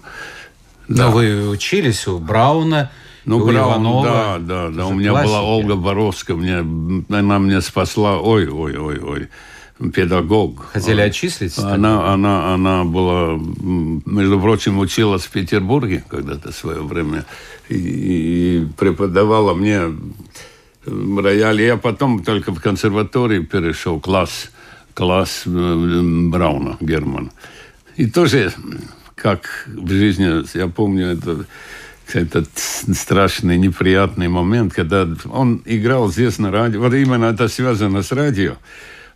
Да. 0.87 1.05
Но 1.05 1.11
вы 1.11 1.49
учились 1.49 2.07
у 2.07 2.17
Брауна, 2.17 2.91
ну, 3.25 3.45
Браун, 3.45 3.73
Иванова. 3.73 4.03
Да, 4.03 4.37
да, 4.39 4.69
да. 4.69 4.87
У 4.87 4.93
меня 4.93 5.11
классики. 5.11 5.29
была 5.29 5.41
Ольга 5.43 5.75
Боровская, 5.75 6.35
мне, 6.35 6.57
она 7.09 7.37
меня 7.37 7.61
спасла. 7.61 8.19
Ой, 8.19 8.47
ой, 8.47 8.75
ой, 8.75 8.99
ой 8.99 9.29
педагог. 9.93 10.65
Хотели 10.73 11.01
отчислить? 11.01 11.57
Она, 11.57 12.13
она, 12.13 12.53
она 12.53 12.83
была, 12.83 13.39
между 14.05 14.39
прочим, 14.39 14.77
училась 14.79 15.23
в 15.23 15.31
Петербурге 15.31 16.03
когда-то 16.09 16.51
в 16.51 16.55
свое 16.55 16.81
время 16.81 17.25
и, 17.69 17.75
и 17.77 18.67
преподавала 18.77 19.53
мне 19.53 19.83
рояль. 20.85 21.61
Я 21.61 21.77
потом 21.77 22.23
только 22.23 22.51
в 22.51 22.59
консерватории 22.59 23.39
перешел 23.39 23.99
класс, 23.99 24.51
класс 24.93 25.43
Брауна, 25.45 26.77
Герман. 26.79 27.31
И 27.95 28.07
тоже, 28.07 28.53
как 29.15 29.67
в 29.67 29.89
жизни, 29.89 30.57
я 30.57 30.67
помню, 30.67 31.07
это 31.07 31.45
этот 32.15 32.49
страшный, 32.55 33.57
неприятный 33.57 34.27
момент, 34.27 34.73
когда 34.73 35.07
он 35.29 35.61
играл 35.65 36.11
здесь 36.11 36.39
на 36.39 36.51
радио. 36.51 36.79
Вот 36.79 36.93
именно 36.93 37.25
это 37.25 37.47
связано 37.47 38.01
с 38.01 38.11
радио. 38.11 38.55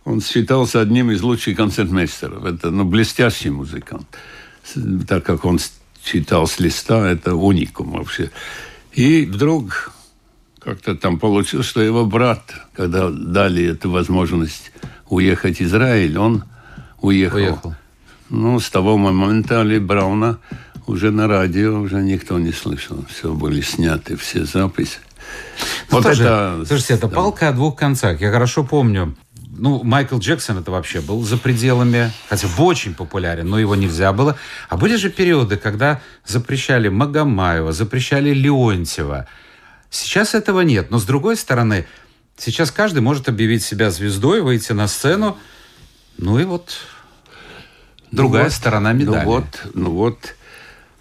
Он 0.04 0.20
считался 0.20 0.80
одним 0.80 1.10
из 1.10 1.22
лучших 1.22 1.56
концертмейстеров. 1.56 2.44
Это 2.44 2.70
ну, 2.70 2.84
блестящий 2.84 3.50
музыкант. 3.50 4.06
Так 5.08 5.24
как 5.24 5.44
он 5.44 5.58
читал 6.02 6.46
с 6.46 6.60
листа, 6.60 7.10
это 7.10 7.34
уникум 7.34 7.92
вообще. 7.92 8.30
И 8.92 9.24
вдруг 9.24 9.92
как-то 10.58 10.94
там 10.94 11.18
получилось, 11.18 11.66
что 11.66 11.82
его 11.82 12.06
брат, 12.06 12.54
когда 12.74 13.10
дали 13.10 13.64
эту 13.64 13.90
возможность 13.90 14.72
уехать 15.14 15.58
в 15.58 15.62
Израиль, 15.62 16.18
он 16.18 16.44
уехал. 17.00 17.36
уехал. 17.36 17.74
Ну, 18.30 18.58
с 18.58 18.68
того 18.70 18.96
момента 18.96 19.60
Али 19.60 19.78
Брауна 19.78 20.38
уже 20.86 21.10
на 21.10 21.28
радио 21.28 21.80
уже 21.80 22.02
никто 22.02 22.38
не 22.38 22.52
слышал. 22.52 23.04
Все 23.08 23.32
были 23.32 23.60
сняты, 23.60 24.16
все 24.16 24.44
записи. 24.44 24.98
Ну, 25.90 25.96
вот 25.96 26.04
тоже, 26.04 26.24
это... 26.24 26.64
Слушайте, 26.66 26.94
это 26.94 27.08
палка 27.08 27.48
о 27.48 27.52
двух 27.52 27.76
концах. 27.76 28.20
Я 28.20 28.30
хорошо 28.30 28.64
помню, 28.64 29.16
ну, 29.56 29.82
Майкл 29.84 30.18
Джексон 30.18 30.58
это 30.58 30.70
вообще 30.70 31.00
был 31.00 31.22
за 31.22 31.36
пределами, 31.36 32.10
хотя 32.28 32.48
бы 32.48 32.64
очень 32.64 32.94
популярен, 32.94 33.48
но 33.48 33.58
его 33.58 33.74
нельзя 33.74 34.12
было. 34.12 34.36
А 34.68 34.76
были 34.76 34.96
же 34.96 35.10
периоды, 35.10 35.56
когда 35.56 36.00
запрещали 36.26 36.88
Магомаева, 36.88 37.72
запрещали 37.72 38.30
Леонтьева. 38.30 39.26
Сейчас 39.90 40.34
этого 40.34 40.62
нет. 40.62 40.90
Но 40.90 40.98
с 40.98 41.04
другой 41.04 41.36
стороны, 41.36 41.86
сейчас 42.36 42.70
каждый 42.70 43.00
может 43.00 43.28
объявить 43.28 43.62
себя 43.62 43.90
звездой, 43.90 44.40
выйти 44.40 44.72
на 44.72 44.88
сцену. 44.88 45.38
Ну 46.18 46.38
и 46.38 46.44
вот 46.44 46.76
другая 48.10 48.44
ну 48.44 48.48
вот, 48.48 48.56
сторона 48.56 48.92
ну 48.92 48.98
медали. 49.00 49.24
Ну 49.24 49.30
вот, 49.30 49.66
ну 49.74 49.90
вот. 49.90 50.36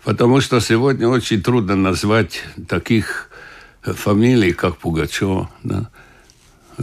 Потому 0.03 0.41
что 0.41 0.59
сегодня 0.59 1.07
очень 1.07 1.41
трудно 1.41 1.75
назвать 1.75 2.43
таких 2.67 3.29
фамилий, 3.81 4.51
как 4.53 4.77
Пугачев, 4.77 5.47
да, 5.63 5.89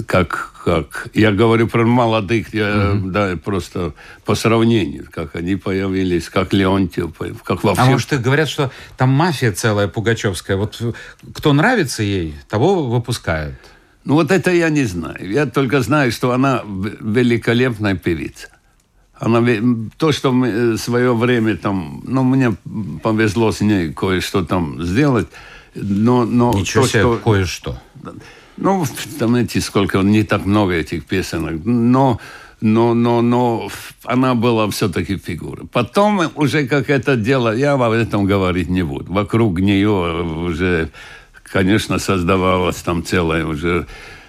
как, 0.06 0.54
как 0.64 1.08
я 1.14 1.32
говорю 1.32 1.68
про 1.68 1.84
молодых, 1.84 2.54
я, 2.54 2.68
mm-hmm. 2.68 3.10
да, 3.10 3.36
просто 3.36 3.94
по 4.24 4.34
сравнению, 4.34 5.06
как 5.10 5.36
они 5.36 5.56
появились, 5.56 6.28
как 6.28 6.52
Леонтьев, 6.52 7.10
как 7.44 7.64
вообще. 7.64 7.82
А 7.82 7.86
может, 7.86 8.20
говорят, 8.20 8.48
что 8.48 8.70
там 8.96 9.10
мафия 9.10 9.52
целая 9.52 9.88
пугачевская, 9.88 10.56
вот 10.56 10.80
кто 11.34 11.52
нравится 11.52 12.02
ей, 12.02 12.34
того 12.48 12.88
выпускают. 12.88 13.56
Ну 14.04 14.14
вот 14.14 14.30
это 14.30 14.50
я 14.50 14.70
не 14.70 14.84
знаю. 14.84 15.30
Я 15.30 15.46
только 15.46 15.82
знаю, 15.82 16.12
что 16.12 16.32
она 16.32 16.62
великолепная 16.66 17.94
певица. 17.94 18.48
Она, 19.18 19.44
то, 19.98 20.12
что 20.12 20.32
мы 20.32 20.72
в 20.72 20.78
свое 20.78 21.14
время 21.14 21.56
там, 21.56 22.02
ну, 22.06 22.22
мне 22.22 22.56
повезло 23.02 23.52
с 23.52 23.60
ней 23.60 23.92
кое-что 23.92 24.44
там 24.44 24.82
сделать, 24.82 25.28
но... 25.74 26.24
но 26.24 26.54
Ничего 26.54 26.84
то, 26.84 26.88
себе, 26.88 27.00
что... 27.00 27.16
кое-что. 27.22 27.78
Ну, 28.56 28.84
там 29.18 29.34
эти 29.34 29.58
сколько, 29.58 29.98
не 29.98 30.22
так 30.22 30.46
много 30.46 30.72
этих 30.72 31.04
песенок, 31.04 31.60
но, 31.64 32.18
но, 32.62 32.94
но, 32.94 33.20
но 33.20 33.70
она 34.04 34.34
была 34.34 34.70
все-таки 34.70 35.18
фигура. 35.18 35.64
Потом 35.70 36.22
уже 36.34 36.66
как 36.66 36.88
это 36.88 37.16
дело, 37.16 37.54
я 37.54 37.74
об 37.74 37.92
этом 37.92 38.24
говорить 38.24 38.70
не 38.70 38.82
буду. 38.82 39.12
Вокруг 39.12 39.60
нее 39.60 39.88
уже, 39.88 40.90
конечно, 41.50 41.98
создавалась 41.98 42.76
там 42.76 43.04
целая 43.04 43.44
уже 43.44 43.86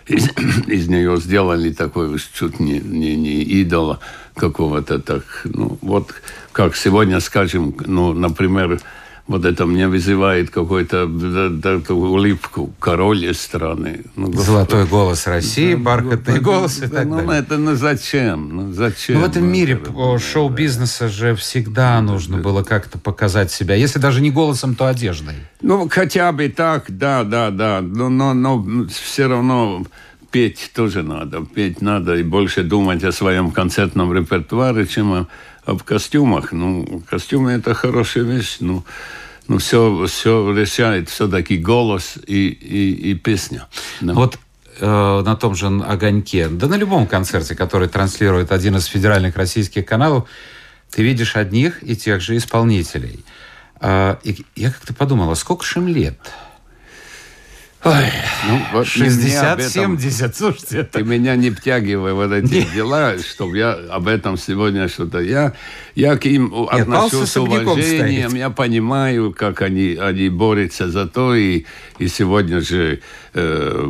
из, 0.08 0.30
из 0.68 0.88
нее 0.88 1.18
сделали 1.18 1.72
такой 1.72 2.18
чуть 2.34 2.60
не, 2.60 2.80
не, 2.80 3.16
не 3.16 3.42
идола 3.42 4.00
какого-то 4.36 5.00
так. 5.00 5.24
Ну, 5.44 5.78
вот 5.82 6.14
как 6.52 6.76
сегодня, 6.76 7.20
скажем, 7.20 7.76
ну, 7.86 8.14
например, 8.14 8.82
вот 9.28 9.46
это 9.46 9.66
мне 9.66 9.88
вызывает 9.88 10.50
какой-то 10.50 11.06
улыбку. 11.90 12.74
Король 12.80 13.32
эстрады. 13.32 14.06
Ну, 14.16 14.32
Золотой 14.34 14.86
голос 14.86 15.28
России, 15.28 15.76
бархатный 15.76 16.36
да, 16.36 16.40
голос 16.42 16.80
и 16.80 16.88
так 16.88 17.06
ну, 17.06 17.18
далее. 17.18 17.40
Это 17.40 17.58
ну 17.58 17.76
зачем? 17.76 18.50
Ну, 18.56 18.74
зачем? 18.74 19.16
Ну, 19.16 19.22
в 19.22 19.30
этом 19.30 19.46
мире 19.46 19.80
шоу-бизнеса 20.20 21.08
же 21.10 21.36
всегда 21.36 22.02
нужно 22.02 22.38
было 22.38 22.64
как-то 22.64 22.98
показать 22.98 23.52
себя. 23.52 23.76
Если 23.76 24.00
даже 24.00 24.22
не 24.22 24.32
голосом, 24.32 24.76
то 24.76 24.88
одеждой. 24.88 25.36
Ну, 25.62 25.88
хотя 25.90 26.32
бы 26.32 26.50
так, 26.50 26.86
да, 26.88 27.24
да, 27.24 27.52
да. 27.52 27.82
Но, 27.82 28.10
но, 28.10 28.34
но 28.34 28.88
все 28.90 29.28
равно 29.28 29.86
петь 30.32 30.72
тоже 30.74 31.04
надо. 31.04 31.46
Петь 31.46 31.82
надо 31.82 32.16
и 32.16 32.24
больше 32.24 32.64
думать 32.64 33.04
о 33.04 33.12
своем 33.12 33.52
концертном 33.52 34.14
репертуаре, 34.14 34.88
чем 34.88 35.14
о 35.14 35.28
об 35.66 35.84
костюмах. 35.84 36.52
Ну, 36.52 37.04
костюмы 37.10 37.52
это 37.52 37.74
хорошая 37.74 38.24
вещь. 38.24 38.58
Ну, 38.60 38.84
ну 39.48 39.58
все, 39.58 40.06
все 40.08 40.54
решает 40.54 41.10
все-таки 41.10 41.58
голос 41.58 42.18
и, 42.28 42.48
и, 42.48 43.12
и 43.12 43.14
песня. 43.16 43.68
Да. 44.00 44.14
Вот 44.14 44.40
э, 44.80 44.86
на 45.26 45.36
том 45.36 45.56
же 45.56 45.68
«Огоньке», 45.68 46.48
да 46.48 46.68
на 46.68 46.76
любом 46.76 47.08
концерте, 47.08 47.56
который 47.56 47.88
транслирует 47.88 48.52
один 48.52 48.78
из 48.78 48.86
федеральных 48.86 49.36
российских 49.36 49.86
каналов, 49.86 50.28
ты 50.90 51.04
видишь 51.04 51.36
одних 51.36 51.84
и 51.84 51.96
тех 51.96 52.22
же 52.22 52.38
исполнителей. 52.38 53.24
Э, 53.80 54.18
и 54.24 54.46
я 54.56 54.72
как-то 54.72 54.94
подумала, 54.94 55.36
сколько 55.36 55.66
же 55.66 55.80
им 55.80 55.88
лет? 55.88 56.18
Ой, 57.84 58.06
ну, 58.48 58.62
вот 58.74 58.86
60-70, 58.86 60.34
слушайте. 60.36 60.78
Это... 60.80 61.00
Ты 61.00 61.04
меня 61.04 61.36
не 61.36 61.50
втягивай 61.50 62.14
в 62.14 62.32
эти 62.32 62.54
Нет. 62.54 62.74
дела, 62.76 63.18
чтобы 63.18 63.58
я 63.58 63.72
об 63.72 64.08
этом 64.08 64.38
сегодня 64.38 64.88
что-то... 64.88 65.20
Я, 65.20 65.54
я 65.96 66.16
к 66.16 66.26
им 66.28 66.54
Нет, 66.54 66.82
отношусь 66.82 67.30
с 67.30 67.38
уважением, 67.38 68.30
стоит. 68.30 68.40
я 68.40 68.50
понимаю, 68.52 69.34
как 69.34 69.64
они, 69.64 69.98
они 70.00 70.30
борются 70.30 70.92
за 70.92 71.08
то, 71.08 71.34
и, 71.34 71.66
и 71.98 72.08
сегодня 72.08 72.62
же 72.62 73.02
э, 73.34 73.88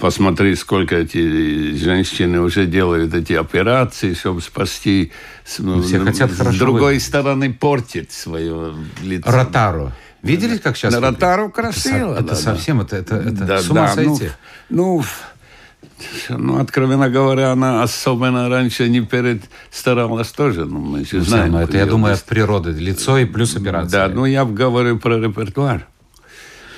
посмотри, 0.00 0.54
сколько 0.54 0.94
эти 0.94 1.74
женщины 1.74 2.40
уже 2.40 2.66
делают 2.66 3.12
эти 3.12 3.32
операции, 3.32 4.14
чтобы 4.14 4.40
спасти... 4.40 5.10
Все 5.44 5.98
хотят 5.98 6.30
с 6.30 6.58
другой 6.58 6.80
выглядеть. 6.80 7.02
стороны 7.02 7.52
портить 7.52 8.12
свое 8.12 8.72
лицо. 9.02 9.30
Ротару. 9.30 9.92
Видели, 10.24 10.56
как 10.58 10.76
сейчас? 10.76 10.92
На 10.92 11.00
Ротару 11.00 11.50
красиво. 11.50 12.14
Это, 12.14 12.22
да, 12.22 12.32
это 12.32 12.34
совсем, 12.34 12.80
это, 12.80 12.96
это, 12.96 13.16
это 13.16 13.44
да, 13.44 13.58
с 13.60 13.70
ума 13.70 13.86
да, 13.86 13.94
сойти. 13.94 14.30
Ну, 14.70 15.02
ну, 16.28 16.38
ну, 16.38 16.60
откровенно 16.60 17.10
говоря, 17.10 17.52
она 17.52 17.82
особенно 17.82 18.48
раньше 18.48 18.88
не 18.88 19.02
перед 19.02 19.42
старалась 19.70 20.30
тоже. 20.30 20.64
Ну, 20.64 20.80
мы 20.80 21.04
же 21.04 21.18
ну, 21.18 21.24
знаем. 21.24 21.52
Но 21.52 21.62
это, 21.62 21.76
я 21.76 21.86
думаю, 21.86 22.14
от 22.14 22.22
природы. 22.24 22.70
Лицо 22.70 23.18
и 23.18 23.26
плюс 23.26 23.54
операция. 23.56 24.08
Да, 24.08 24.14
ну 24.14 24.24
я 24.24 24.44
говорю 24.44 24.98
про 24.98 25.18
репертуар. 25.18 25.86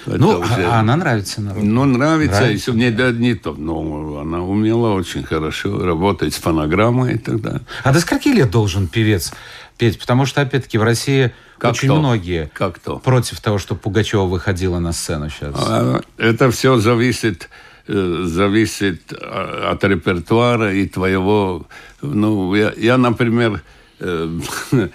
Ну, 0.07 0.39
уже... 0.39 0.65
а 0.67 0.81
она 0.81 0.97
нравится 0.97 1.41
народу. 1.41 1.67
Ну, 1.67 1.85
нравится. 1.85 2.41
нравится. 2.41 2.73
Не, 2.73 2.91
да, 2.91 3.11
не 3.11 3.35
то. 3.35 3.55
Но 3.55 4.21
она 4.21 4.43
умела 4.43 4.93
очень 4.95 5.25
хорошо 5.25 5.85
работать 5.85 6.35
с 6.35 6.39
фонограммой 6.39 7.15
и 7.15 7.19
так 7.19 7.41
далее. 7.41 7.63
А 7.83 7.93
до 7.93 8.01
скольки 8.01 8.29
лет 8.29 8.51
должен 8.51 8.87
певец 8.89 9.33
петь? 9.77 9.99
Потому 9.99 10.27
что, 10.27 10.41
опять-таки, 10.41 10.79
в 10.79 10.83
России 10.83 11.33
как 11.59 11.73
очень 11.73 11.89
то? 11.89 11.97
многие 11.97 12.51
как 12.53 12.79
то? 12.79 12.99
против 12.99 13.41
того, 13.41 13.59
что 13.59 13.75
Пугачева 13.75 14.25
выходила 14.25 14.79
на 14.79 14.93
сцену 14.93 15.29
сейчас. 15.31 15.55
А, 15.57 16.01
это 16.19 16.51
все 16.51 16.79
зависит 16.79 17.49
э, 17.89 18.23
зависит 18.25 19.13
а, 19.13 19.73
от 19.73 19.85
репертуара 19.85 20.73
и 20.73 20.87
твоего... 20.87 21.67
Ну, 22.03 22.55
я, 22.55 22.73
я 22.77 22.99
например, 22.99 23.63
э, 24.01 24.39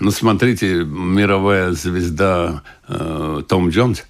ну, 0.00 0.10
смотрите, 0.10 0.84
мировая 0.84 1.72
звезда 1.72 2.62
э, 2.88 3.42
Том 3.48 3.68
Джонс. 3.70 4.04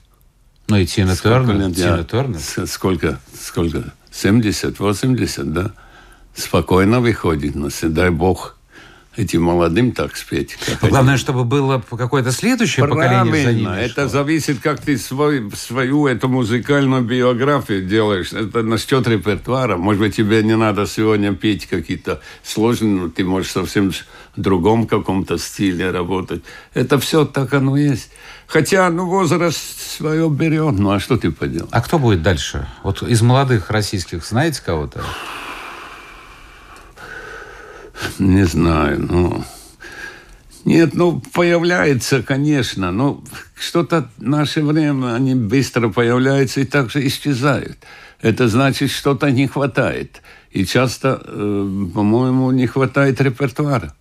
Ну, 0.69 0.77
и 0.77 0.87
Тина 0.87 1.15
Тернер. 1.15 1.73
Тина 1.73 2.05
Тернер. 2.05 2.67
Сколько? 2.67 3.21
Сколько? 3.39 3.93
70, 4.11 4.79
80, 4.79 5.53
да? 5.53 5.73
Спокойно 6.35 7.01
выходит, 7.01 7.55
но 7.55 7.69
дай 7.83 8.11
бог 8.11 8.57
этим 9.17 9.43
молодым 9.43 9.93
так 9.93 10.17
спеть. 10.17 10.59
Но 10.83 10.89
главное, 10.89 11.17
чтобы 11.17 11.45
было 11.45 11.83
какое-то 11.91 12.31
следующее 12.33 12.87
Правильно. 12.87 13.21
поколение 13.21 13.45
за 13.45 13.53
ними. 13.53 13.81
Это 13.85 14.03
шло. 14.03 14.09
зависит, 14.09 14.61
как 14.61 14.81
ты 14.81 14.99
свой, 14.99 15.51
свою 15.55 16.07
эту 16.07 16.29
музыкальную 16.29 17.03
биографию 17.03 17.87
делаешь. 17.87 18.33
Это 18.33 18.63
насчет 18.63 19.07
репертуара. 19.09 19.77
Может 19.77 20.01
быть, 20.01 20.17
тебе 20.17 20.43
не 20.43 20.57
надо 20.57 20.87
сегодня 20.87 21.35
петь 21.35 21.67
какие-то 21.67 22.21
сложные, 22.43 23.01
но 23.01 23.09
ты 23.09 23.25
можешь 23.25 23.53
совсем 23.53 23.93
другом 24.37 24.87
каком-то 24.87 25.39
стиле 25.39 25.91
работать. 25.91 26.43
Это 26.75 26.99
все 26.99 27.25
так 27.25 27.53
оно 27.55 27.77
есть. 27.77 28.11
Хотя, 28.47 28.89
ну, 28.91 29.07
возраст 29.07 29.59
свое 29.97 30.29
берет. 30.31 30.79
Ну, 30.79 30.91
а 30.91 31.01
что 31.01 31.17
ты 31.17 31.31
поделал? 31.31 31.69
А 31.73 31.81
кто 31.81 31.99
будет 31.99 32.23
дальше? 32.23 32.69
Вот 32.83 33.03
из 33.03 33.23
молодых 33.23 33.71
российских 33.71 34.25
знаете 34.25 34.63
кого-то? 34.65 35.03
Не 38.19 38.45
знаю, 38.45 39.01
ну... 39.01 39.45
Нет, 40.65 40.95
ну, 40.95 41.23
появляется, 41.33 42.25
конечно, 42.25 42.91
но 42.91 43.23
что-то 43.55 44.11
в 44.17 44.23
наше 44.23 44.63
время, 44.63 45.15
они 45.15 45.37
быстро 45.37 45.91
появляются 45.91 46.61
и 46.61 46.65
также 46.65 47.07
исчезают. 47.07 47.79
Это 48.21 48.49
значит, 48.49 48.91
что-то 48.91 49.31
не 49.31 49.47
хватает. 49.47 50.23
И 50.51 50.67
часто, 50.67 51.23
э, 51.25 51.87
по-моему, 51.95 52.51
не 52.51 52.67
хватает 52.67 53.21
репертуара. 53.21 53.95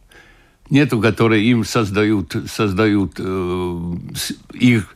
Нету, 0.70 1.00
которые 1.00 1.46
им 1.46 1.64
создают, 1.64 2.36
создают 2.48 3.14
э, 3.20 3.96
их, 4.54 4.96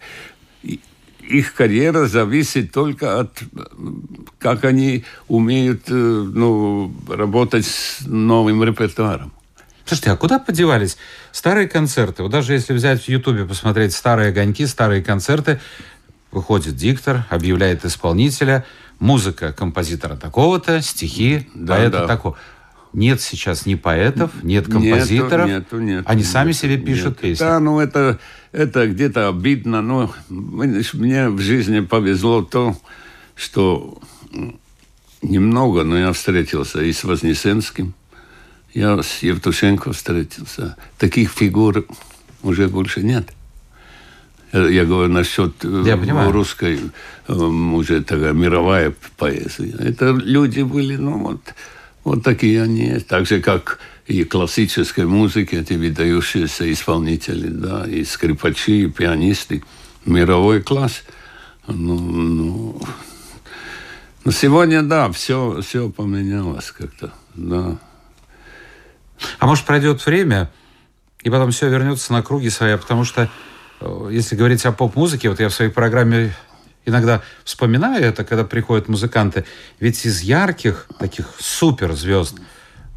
их 1.22 1.54
карьера 1.54 2.08
зависит 2.08 2.72
только 2.72 3.20
от, 3.20 3.44
как 4.40 4.66
они 4.66 5.06
умеют 5.28 5.84
э, 5.88 5.94
ну, 5.94 6.92
работать 7.08 7.68
с 7.68 8.02
новым 8.08 8.64
репертуаром. 8.64 9.32
Слушайте, 9.86 10.12
а 10.12 10.18
куда 10.18 10.40
подевались 10.40 10.98
старые 11.32 11.68
концерты? 11.68 12.24
Вот 12.24 12.32
даже 12.32 12.54
если 12.54 12.74
взять 12.74 13.04
в 13.04 13.10
Ютубе, 13.10 13.46
посмотреть 13.46 13.94
старые 13.94 14.30
огоньки, 14.30 14.66
старые 14.66 15.04
концерты, 15.04 15.60
выходит 16.32 16.76
диктор, 16.76 17.26
объявляет 17.30 17.86
исполнителя, 17.86 18.66
музыка 19.00 19.54
композитора 19.54 20.16
такого-то, 20.16 20.82
стихи 20.82 21.48
да, 21.56 21.76
поэта 21.76 22.00
да. 22.00 22.08
такого. 22.08 22.38
Нет 22.94 23.22
сейчас 23.22 23.66
ни 23.66 23.76
поэтов, 23.76 24.32
нет 24.44 24.68
композиторов. 24.68 25.48
Нету, 25.48 25.78
нету, 25.78 25.80
нету, 25.80 26.10
Они 26.10 26.24
сами 26.24 26.50
нету, 26.50 26.60
себе 26.60 26.78
пишут 26.78 27.10
нету. 27.10 27.22
песни. 27.22 27.44
Да, 27.44 27.60
ну 27.60 27.80
это, 27.80 28.20
это 28.52 28.88
где-то 28.88 29.30
обидно. 29.30 29.82
Но 29.82 30.12
мне 30.30 31.30
в 31.30 31.40
жизни 31.40 31.82
повезло 31.82 32.42
то, 32.42 32.76
что 33.36 34.00
немного, 35.22 35.84
но 35.84 35.98
я 35.98 36.14
встретился 36.14 36.82
и 36.82 36.92
с 36.92 37.04
Вознесенским, 37.04 37.94
я 38.74 39.02
с 39.02 39.22
Евтушенко 39.22 39.94
встретился. 39.94 40.76
Таких 40.98 41.32
фигур 41.32 41.86
уже 42.44 42.68
больше 42.68 43.02
нет. 43.02 43.30
Я 44.52 44.86
говорю 44.86 45.14
насчет 45.14 45.54
э, 45.64 45.84
я 45.86 46.32
русской, 46.32 46.80
э, 47.28 47.34
уже 47.34 48.02
такая 48.04 48.34
мировая 48.34 48.94
поэзия. 49.16 49.76
Это 49.78 50.10
люди 50.10 50.62
были, 50.62 50.96
ну 50.96 51.20
вот, 51.20 51.54
вот 52.04 52.24
такие 52.24 52.64
они, 52.64 53.00
так 53.00 53.26
же, 53.26 53.42
как 53.42 53.80
и 54.08 54.24
классической 54.24 55.06
музыки, 55.06 55.56
эти 55.56 55.74
выдающиеся 55.74 56.72
исполнители, 56.72 57.48
да, 57.48 57.86
и 57.88 58.04
скрипачи, 58.04 58.84
и 58.84 58.90
пианисты, 58.90 59.64
мировой 60.06 60.62
класс. 60.62 61.04
Ну, 61.68 62.00
ну, 62.00 62.82
но 64.26 64.32
сегодня, 64.32 64.82
да, 64.82 65.12
все, 65.12 65.62
все 65.62 65.90
поменялось 65.90 66.72
как-то, 66.72 67.14
да. 67.36 67.78
А 69.38 69.46
может, 69.46 69.66
пройдет 69.66 70.06
время, 70.06 70.50
и 71.22 71.30
потом 71.30 71.52
все 71.52 71.70
вернется 71.70 72.14
на 72.14 72.24
круги 72.24 72.50
своя, 72.50 72.78
потому 72.78 73.04
что, 73.04 73.30
э, 73.82 74.10
если 74.12 74.36
говорить 74.36 74.66
о 74.66 74.72
поп-музыке, 74.72 75.30
вот 75.30 75.40
я 75.40 75.50
в 75.50 75.54
своей 75.54 75.72
программе 75.72 76.34
иногда 76.90 77.22
вспоминаю 77.44 78.04
это, 78.04 78.24
когда 78.24 78.44
приходят 78.44 78.88
музыканты, 78.88 79.46
ведь 79.80 80.06
из 80.06 80.22
ярких 80.22 80.88
таких 81.00 81.28
суперзвезд 81.40 82.38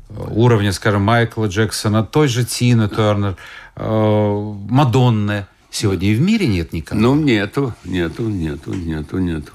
э, 0.09 0.15
уровня, 0.31 0.73
скажем, 0.73 1.03
Майкла 1.03 1.47
Джексона, 1.47 2.05
той 2.05 2.29
же 2.29 2.45
Тины 2.45 2.89
Тернер, 2.89 3.37
э, 3.77 4.55
Мадонны, 4.69 5.47
сегодня 5.71 6.09
и 6.09 6.15
в 6.15 6.21
мире 6.21 6.47
нет 6.47 6.73
никого. 6.73 7.01
Ну, 7.01 7.15
нету, 7.15 7.75
нету, 7.85 8.25
нету, 8.25 8.75
нету, 8.75 9.19
нету. 9.19 9.53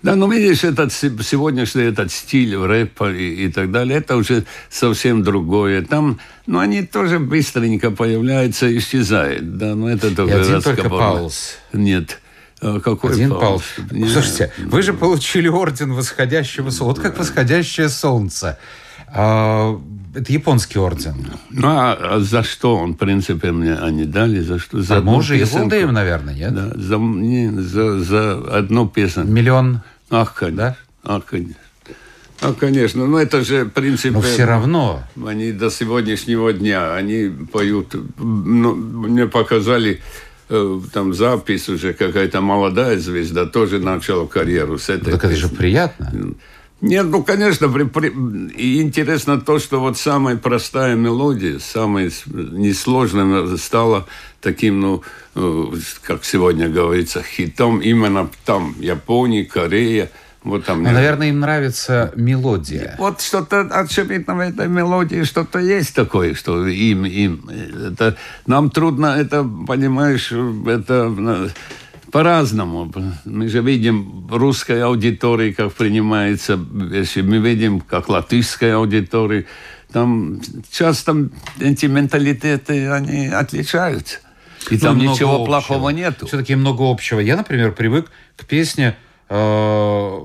Да, 0.00 0.14
ну 0.14 0.30
видишь, 0.30 0.62
этот 0.62 0.92
сегодняшний 0.92 1.82
этот 1.82 2.12
стиль 2.12 2.56
рэпа 2.56 3.12
и, 3.12 3.46
и 3.46 3.52
так 3.52 3.72
далее, 3.72 3.98
это 3.98 4.16
уже 4.16 4.44
совсем 4.70 5.24
другое. 5.24 5.82
Там, 5.82 6.20
ну, 6.46 6.60
они 6.60 6.84
тоже 6.84 7.18
быстренько 7.18 7.90
появляются 7.90 8.68
и 8.68 8.78
исчезают. 8.78 9.58
Да, 9.58 9.74
ну 9.74 9.88
это 9.88 10.14
только 10.14 10.36
и 10.36 10.40
один 10.40 10.62
только 10.62 10.88
Паулс. 10.88 11.56
Нет. 11.72 12.20
А 12.60 12.80
какой 12.80 13.12
Один 13.12 13.30
Паулс? 13.30 13.62
Нет. 13.90 14.10
Слушайте, 14.10 14.52
вы 14.58 14.82
же 14.82 14.92
получили 14.92 15.48
орден 15.48 15.92
восходящего 15.92 16.70
солнца. 16.70 16.84
Вот 16.84 16.98
как 16.98 17.18
восходящее 17.18 17.88
солнце. 17.88 18.58
А, 19.08 19.80
это 20.14 20.32
японский 20.32 20.78
орден. 20.78 21.14
Ну, 21.50 21.68
а, 21.68 21.92
а 21.92 22.20
за 22.20 22.42
что 22.42 22.76
он, 22.76 22.94
в 22.94 22.96
принципе, 22.96 23.52
мне 23.52 23.74
они 23.74 24.04
дали? 24.04 24.40
За 24.40 24.58
что? 24.58 24.82
За 24.82 24.98
а 24.98 25.00
мы 25.00 25.16
уже 25.16 25.36
его 25.36 25.64
даем, 25.66 25.92
наверное, 25.92 26.34
нет? 26.34 26.54
Да, 26.54 26.72
за, 26.74 26.96
не, 26.96 27.50
за, 27.50 28.00
за 28.00 28.32
одну 28.56 28.88
песню. 28.88 29.24
Миллион? 29.24 29.80
Ах, 30.10 30.34
конечно. 30.34 30.56
Да? 30.56 30.76
Ах, 31.04 31.24
конечно. 31.24 31.54
А, 32.40 32.52
конечно, 32.52 33.06
но 33.06 33.18
это 33.18 33.42
же, 33.42 33.64
в 33.64 33.70
принципе... 33.70 34.10
Но 34.10 34.20
все 34.20 34.44
равно. 34.44 35.02
Они 35.26 35.50
до 35.52 35.70
сегодняшнего 35.70 36.52
дня, 36.52 36.94
они 36.94 37.30
поют... 37.52 37.94
Ну, 38.18 38.74
мне 38.74 39.26
показали 39.26 39.94
э, 39.94 40.27
там 40.48 41.14
запись 41.14 41.68
уже, 41.68 41.92
какая-то 41.92 42.40
молодая 42.40 42.98
звезда 42.98 43.46
тоже 43.46 43.78
начала 43.78 44.26
карьеру 44.26 44.78
с 44.78 44.88
этой. 44.88 45.12
Так 45.12 45.24
это 45.24 45.36
же 45.36 45.48
приятно. 45.48 46.34
Нет, 46.80 47.06
ну, 47.06 47.24
конечно, 47.24 47.68
при, 47.68 47.82
при, 47.82 48.08
и 48.56 48.80
интересно 48.80 49.40
то, 49.40 49.58
что 49.58 49.80
вот 49.80 49.98
самая 49.98 50.36
простая 50.36 50.94
мелодия, 50.94 51.58
самая 51.58 52.12
несложная 52.26 53.56
стала 53.56 54.06
таким, 54.40 54.80
ну, 54.80 55.02
э, 55.34 55.64
как 56.02 56.24
сегодня 56.24 56.68
говорится, 56.68 57.20
хитом 57.20 57.80
именно 57.80 58.30
там, 58.44 58.76
Япония, 58.78 59.44
Корея, 59.44 60.12
вот 60.48 60.64
там. 60.64 60.82
Ну, 60.82 60.90
наверное, 60.90 61.28
им 61.28 61.40
нравится 61.40 62.12
мелодия. 62.16 62.94
Вот 62.98 63.20
что-то 63.20 63.60
очевидно 63.60 64.34
в 64.34 64.40
этой 64.40 64.68
мелодии 64.68 65.22
что-то 65.24 65.58
есть 65.58 65.94
такое, 65.94 66.34
что 66.34 66.66
им, 66.66 67.04
им, 67.04 67.48
это, 67.92 68.16
нам 68.46 68.70
трудно 68.70 69.06
это, 69.06 69.44
понимаешь, 69.44 70.32
это 70.32 71.50
по-разному. 72.10 72.92
Мы 73.24 73.48
же 73.48 73.60
видим 73.60 74.26
русской 74.30 74.82
аудитории, 74.82 75.52
как 75.52 75.72
принимается 75.72 76.54
вещи. 76.54 77.20
Мы 77.20 77.38
видим, 77.38 77.80
как 77.80 78.08
латышская 78.08 78.76
аудитория. 78.76 79.46
Там 79.92 80.40
часто 80.70 81.28
эти 81.60 81.86
менталитеты, 81.86 82.90
они 82.90 83.28
отличаются. 83.28 84.18
И 84.70 84.74
ну, 84.74 84.80
там 84.80 84.98
ничего 84.98 85.34
общего. 85.34 85.44
плохого 85.46 85.90
нету. 85.90 86.26
Все-таки 86.26 86.54
много 86.54 86.90
общего. 86.90 87.20
Я, 87.20 87.36
например, 87.36 87.72
привык 87.72 88.10
к 88.36 88.44
песне 88.44 88.96
э, 89.28 90.20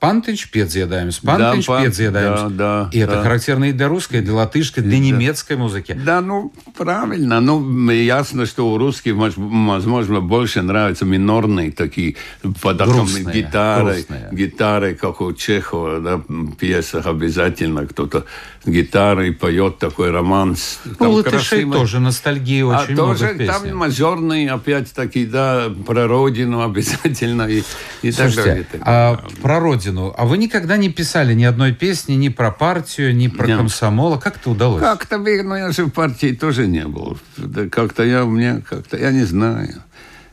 Пантыч, 0.00 0.48
педзиедаемс, 0.50 1.18
пантыч, 1.18 1.66
да, 1.66 1.82
педзиедаемс. 1.82 2.40
Да, 2.42 2.48
да, 2.50 2.90
и 2.92 3.00
да. 3.00 3.04
это 3.04 3.22
характерно 3.24 3.64
и 3.64 3.72
для 3.72 3.88
русской, 3.88 4.20
и 4.20 4.20
для 4.20 4.32
латышской, 4.32 4.80
для 4.80 4.96
да. 4.96 5.04
немецкой 5.04 5.56
музыки. 5.56 5.92
Да, 5.92 6.20
ну, 6.20 6.52
правильно. 6.76 7.40
Ну, 7.40 7.90
ясно, 7.90 8.46
что 8.46 8.70
у 8.70 8.78
русских, 8.78 9.16
возможно, 9.16 10.20
больше 10.20 10.62
нравятся 10.62 11.04
минорные 11.04 11.72
такие, 11.72 12.14
под 12.62 12.80
гитарой, 13.32 14.06
гитарой, 14.30 14.94
как 14.94 15.20
у 15.20 15.32
Чехова, 15.32 15.98
да, 15.98 16.16
в 16.28 16.54
пьесах 16.54 17.06
обязательно 17.06 17.84
кто-то 17.84 18.24
с 18.62 18.68
гитарой 18.68 19.32
поет 19.32 19.78
такой 19.78 20.12
романс. 20.12 20.78
Ну, 20.84 20.94
там 20.94 21.08
латышей 21.08 21.40
красивый. 21.40 21.78
тоже 21.78 21.98
ностальгии 21.98 22.62
а 22.62 22.82
очень 22.82 22.90
а 22.90 23.02
много 23.02 23.18
тоже 23.18 23.46
там 23.46 23.76
мажорные, 23.76 24.50
опять-таки, 24.50 25.26
да, 25.26 25.72
про 25.84 26.06
родину 26.06 26.62
обязательно 26.64 27.48
и, 27.48 27.64
и 28.02 28.12
Слушайте, 28.12 28.36
так 28.36 28.44
далее. 28.44 28.66
А 28.82 29.20
про 29.42 29.58
родину 29.58 29.87
родину. 29.88 30.14
А 30.16 30.24
вы 30.24 30.38
никогда 30.38 30.76
не 30.76 30.88
писали 30.90 31.34
ни 31.34 31.44
одной 31.44 31.72
песни 31.72 32.14
ни 32.14 32.28
про 32.28 32.50
партию, 32.50 33.14
ни 33.14 33.28
про 33.28 33.46
Нет. 33.46 33.58
комсомола. 33.58 34.18
Как 34.18 34.36
это 34.36 34.50
удалось? 34.50 34.80
Как-то, 34.80 35.18
ну, 35.18 35.56
я 35.56 35.72
же 35.72 35.84
в 35.84 35.90
партии 35.90 36.32
тоже 36.32 36.66
не 36.66 36.86
был. 36.86 37.18
Да 37.36 37.68
как-то 37.68 38.04
я, 38.04 38.24
мне 38.24 38.62
как-то, 38.68 38.96
я 38.96 39.10
не 39.10 39.24
знаю. 39.24 39.82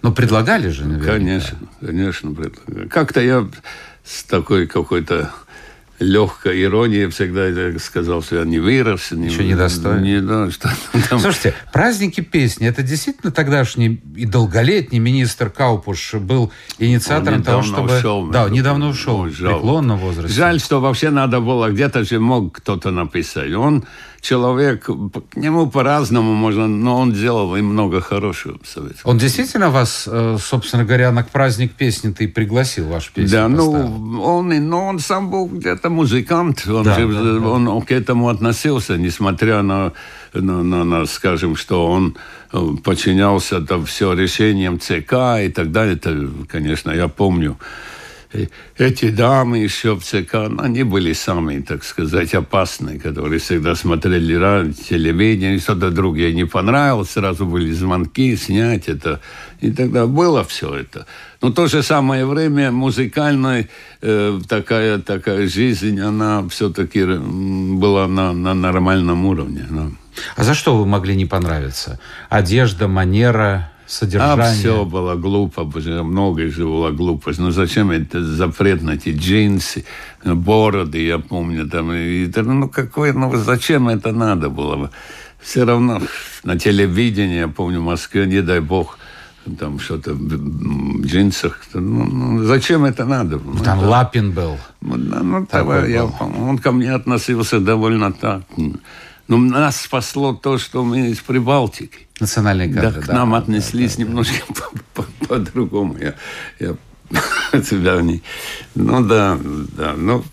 Но 0.02 0.12
предлагали 0.12 0.70
же, 0.70 0.86
наверное. 0.86 1.14
Конечно, 1.20 1.58
конечно, 1.80 2.32
предлагали. 2.34 2.88
Как-то 2.88 3.22
я 3.22 3.48
с 4.04 4.24
такой 4.24 4.68
какой-то 4.68 5.32
легкой 6.00 6.64
иронией 6.64 7.08
всегда 7.10 7.78
сказал, 7.80 8.22
что 8.22 8.38
я 8.38 8.46
не 8.46 8.60
вырос. 8.60 9.12
Не, 9.12 9.28
Еще 9.28 9.44
не 9.44 9.56
достоин. 9.56 10.04
Не, 10.04 10.22
да, 10.22 10.52
что 10.52 10.70
там. 11.10 11.20
Слушайте, 11.20 11.54
праздники 11.72 12.22
песни, 12.22 12.68
это 12.68 12.84
действительно 12.84 13.32
тогдашний 13.32 14.02
и 14.16 14.26
долголетний 14.26 15.00
министр 15.00 15.50
Каупуш 15.50 16.16
был 16.16 16.52
инициатором 16.80 17.44
того, 17.44 17.62
чтобы... 17.64 17.98
Ушел, 17.98 18.28
да, 18.28 18.50
недавно 18.50 18.90
ушел, 18.90 19.24
в 19.24 19.38
преклонном 19.38 20.00
возрасте. 20.00 20.36
Жаль, 20.36 20.60
что 20.60 20.82
вообще 20.82 21.10
надо 21.10 21.40
было, 21.40 21.70
где-то 21.70 22.04
же 22.04 22.20
мог 22.20 22.58
кто-то 22.58 22.92
написать. 22.92 23.54
Он 23.54 23.86
человек, 24.26 24.86
к 24.86 25.38
нему 25.38 25.68
по-разному 25.68 26.34
можно, 26.34 26.68
но 26.68 27.00
он 27.00 27.14
делал 27.14 27.56
и 27.56 27.62
много 27.62 28.02
хорошего 28.02 28.58
в 28.62 28.68
Советском 28.68 29.12
Он 29.12 29.18
действительно 29.18 29.70
вас, 29.70 30.10
э, 30.12 30.38
собственно 30.42 30.84
говоря, 30.84 31.12
на 31.12 31.24
праздник 31.24 31.74
песни 31.74 32.12
ты 32.12 32.28
пригласил 32.28 32.88
вашу 32.88 33.14
песню? 33.14 33.32
Да, 33.32 33.48
ну, 33.48 34.24
он, 34.24 34.50
но 34.70 34.88
он 34.88 35.00
сам 35.00 35.30
был 35.30 35.46
где-то 35.48 35.90
музыкант, 35.90 36.68
он, 36.68 36.84
да, 36.84 36.96
же, 36.96 37.08
да, 37.08 37.40
да. 37.40 37.48
он 37.48 37.82
к 37.82 37.92
этому 37.92 38.30
относился, 38.30 38.98
несмотря 38.98 39.62
на, 39.62 39.94
на, 40.34 40.64
на, 40.64 40.84
на 40.84 41.06
скажем, 41.06 41.56
что 41.56 41.86
он 41.86 42.18
э, 42.52 42.58
подчинялся 42.84 43.62
там 43.62 43.86
все 43.86 44.14
решениям 44.14 44.80
ЦК 44.80 45.14
и 45.44 45.50
так 45.50 45.72
далее. 45.72 45.96
Это, 45.96 46.30
конечно, 46.50 46.92
я 46.92 47.08
помню 47.08 47.58
эти 48.78 49.10
дамы 49.10 49.60
еще 49.60 49.96
в 49.96 50.04
ЦК, 50.04 50.36
они 50.58 50.84
были 50.84 51.14
самые, 51.14 51.62
так 51.62 51.84
сказать, 51.84 52.34
опасные, 52.34 53.00
которые 53.00 53.40
всегда 53.40 53.76
смотрели 53.76 54.72
телевидение, 54.74 55.60
что-то 55.60 55.92
другое 55.92 56.34
не 56.34 56.46
понравилось, 56.46 57.12
сразу 57.12 57.46
были 57.46 57.72
звонки, 57.72 58.36
снять 58.36 58.88
это. 58.88 59.22
И 59.62 59.72
тогда 59.72 60.06
было 60.06 60.44
все 60.44 60.76
это. 60.76 61.06
Но 61.42 61.50
в 61.50 61.54
то 61.54 61.68
же 61.68 61.84
самое 61.84 62.26
время 62.26 62.72
музыкальная 62.72 63.70
э, 64.02 64.40
такая, 64.48 65.00
такая 65.00 65.48
жизнь, 65.48 66.00
она 66.00 66.48
все-таки 66.50 67.04
была 67.06 68.08
на, 68.08 68.34
на 68.34 68.54
нормальном 68.54 69.26
уровне. 69.26 69.66
Да. 69.70 69.92
А 70.36 70.44
за 70.44 70.54
что 70.54 70.78
вы 70.78 70.86
могли 70.86 71.16
не 71.16 71.26
понравиться? 71.26 72.00
Одежда, 72.30 72.88
манера, 72.88 73.72
содержание. 73.88 74.46
А 74.46 74.54
все 74.54 74.86
было 74.86 75.16
глупо, 75.16 75.64
многое 76.04 76.50
же 76.50 76.66
было 76.66 76.92
глупость. 76.92 77.40
Ну 77.40 77.52
зачем 77.52 77.92
это 77.92 78.24
запрет 78.24 78.82
на 78.82 78.92
эти 78.92 79.10
джинсы, 79.10 79.86
бороды, 80.24 81.06
я 81.06 81.20
помню, 81.20 81.70
там, 81.70 81.92
и, 81.94 82.32
ну 82.36 82.70
какой, 82.70 83.14
ну 83.14 83.36
зачем 83.36 83.90
это 83.90 84.12
надо 84.12 84.50
было? 84.50 84.92
Все 85.42 85.64
равно 85.64 86.02
на 86.44 86.58
телевидении, 86.58 87.38
я 87.38 87.48
помню, 87.48 87.80
в 87.80 87.84
Москве, 87.84 88.26
не 88.26 88.42
дай 88.42 88.60
бог, 88.60 88.98
там 89.60 89.80
что-то 89.80 90.14
в 90.14 91.06
джинсах. 91.06 91.62
Ну, 91.74 92.04
ну, 92.06 92.44
зачем 92.46 92.84
это 92.86 93.06
надо? 93.06 93.38
Ну, 93.38 93.64
там 93.64 93.80
это, 93.80 93.88
Лапин 93.88 94.32
был. 94.32 94.58
Ну, 94.82 94.96
ну 94.98 95.46
того, 95.46 95.76
я, 95.86 96.06
он 96.06 96.58
ко 96.58 96.72
мне 96.72 96.92
относился 96.92 97.60
довольно 97.60 98.12
так. 98.12 98.42
Но 99.28 99.38
нас 99.38 99.82
спасло 99.82 100.34
то, 100.34 100.58
что 100.58 100.84
мы 100.84 101.10
из 101.10 101.20
Прибалтики. 101.20 102.05
Национальные 102.20 102.74
кадры, 102.74 103.02
да. 103.02 103.02
К 103.02 103.08
да, 103.08 103.14
нам 103.14 103.32
да, 103.32 103.38
отнеслись 103.38 103.96
да, 103.96 104.04
немножко 104.04 104.36
по-другому. 105.28 105.94
По, 105.96 106.00
по, 106.00 106.04
я, 106.04 106.16
я 106.60 107.62
себя 107.64 108.02
не... 108.02 108.22
Ну 108.74 109.06
да, 109.06 109.38
да. 109.78 109.94
Но, 109.98 110.24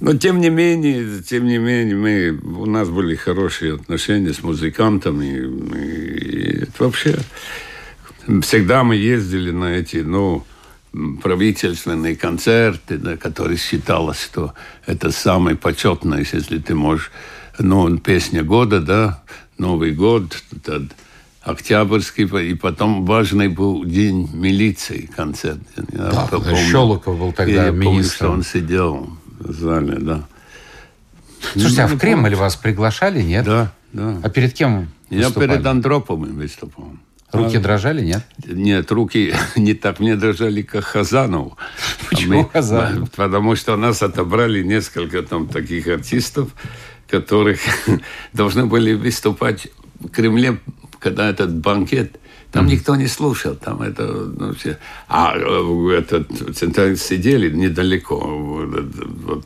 но 0.00 0.16
тем 0.16 0.40
не 0.40 0.50
менее, 0.50 1.22
тем 1.22 1.46
не 1.46 1.58
менее, 1.58 1.96
мы, 1.96 2.30
у 2.30 2.66
нас 2.66 2.88
были 2.88 3.16
хорошие 3.16 3.74
отношения 3.74 4.32
с 4.32 4.42
музыкантами. 4.42 5.24
И, 5.74 6.62
и 6.62 6.68
вообще 6.78 7.18
всегда 8.42 8.84
мы 8.84 8.94
ездили 8.94 9.50
на 9.50 9.74
эти, 9.74 9.98
ну, 9.98 10.44
правительственные 11.22 12.16
концерты, 12.16 12.96
да, 12.96 13.16
которые 13.16 13.58
считалось, 13.58 14.22
что 14.22 14.54
это 14.86 15.10
самое 15.10 15.56
почетное, 15.56 16.26
если 16.32 16.58
ты 16.58 16.74
можешь 16.74 17.10
ну, 17.58 17.98
песня 17.98 18.42
года, 18.42 18.80
да, 18.80 19.22
Новый 19.58 19.92
год, 19.92 20.40
это 20.54 20.86
Октябрьский, 21.48 22.50
и 22.50 22.54
потом 22.54 23.06
важный 23.06 23.48
был 23.48 23.84
день 23.84 24.28
милиции, 24.32 25.08
концерт. 25.16 25.60
Да, 25.76 26.28
помню, 26.30 26.56
Щелоков 26.56 27.18
был 27.18 27.32
тогда 27.32 27.66
я 27.66 27.70
министром. 27.70 27.84
Помню, 27.84 28.04
что 28.04 28.30
он 28.30 28.42
сидел 28.42 29.10
в 29.38 29.52
зале, 29.52 29.96
да. 29.98 30.26
Слушайте, 31.52 31.82
а 31.82 31.88
ну, 31.88 31.94
а 31.94 31.96
в 31.96 31.98
Кремль 31.98 32.34
вас 32.34 32.56
приглашали, 32.56 33.22
нет? 33.22 33.44
Да, 33.44 33.72
да. 33.92 34.20
А 34.22 34.28
перед 34.28 34.52
кем 34.52 34.88
выступали? 35.10 35.48
Я 35.50 35.54
перед 35.54 35.66
Андроповым 35.66 36.36
выступал. 36.36 36.92
Руки 37.32 37.58
а, 37.58 37.60
дрожали, 37.60 38.02
нет? 38.02 38.24
Нет, 38.46 38.90
руки 38.90 39.34
не 39.56 39.74
так 39.74 40.00
мне 40.00 40.16
дрожали, 40.16 40.62
как 40.62 40.84
Хазанову. 40.84 41.56
Почему 42.10 42.40
а 42.40 42.42
мы, 42.42 42.48
Хазанов? 42.48 43.10
Потому 43.16 43.56
что 43.56 43.76
нас 43.76 44.02
отобрали 44.02 44.62
несколько 44.62 45.22
там 45.22 45.46
таких 45.46 45.86
артистов, 45.88 46.50
которых 47.08 47.60
должны 48.32 48.66
были 48.66 48.94
выступать 48.94 49.68
в 50.00 50.08
Кремле, 50.08 50.58
когда 50.98 51.28
этот 51.28 51.54
банкет, 51.54 52.18
там 52.50 52.64
mm-hmm. 52.64 52.70
никто 52.70 52.96
не 52.96 53.08
слушал, 53.08 53.54
там 53.54 53.82
это, 53.82 54.04
ну, 54.04 54.54
все. 54.54 54.78
А 55.06 55.34
э, 55.36 55.98
этот 55.98 56.56
центральный 56.56 56.96
сидели 56.96 57.50
недалеко, 57.50 58.16
вот, 58.16 58.84
вот. 59.24 59.44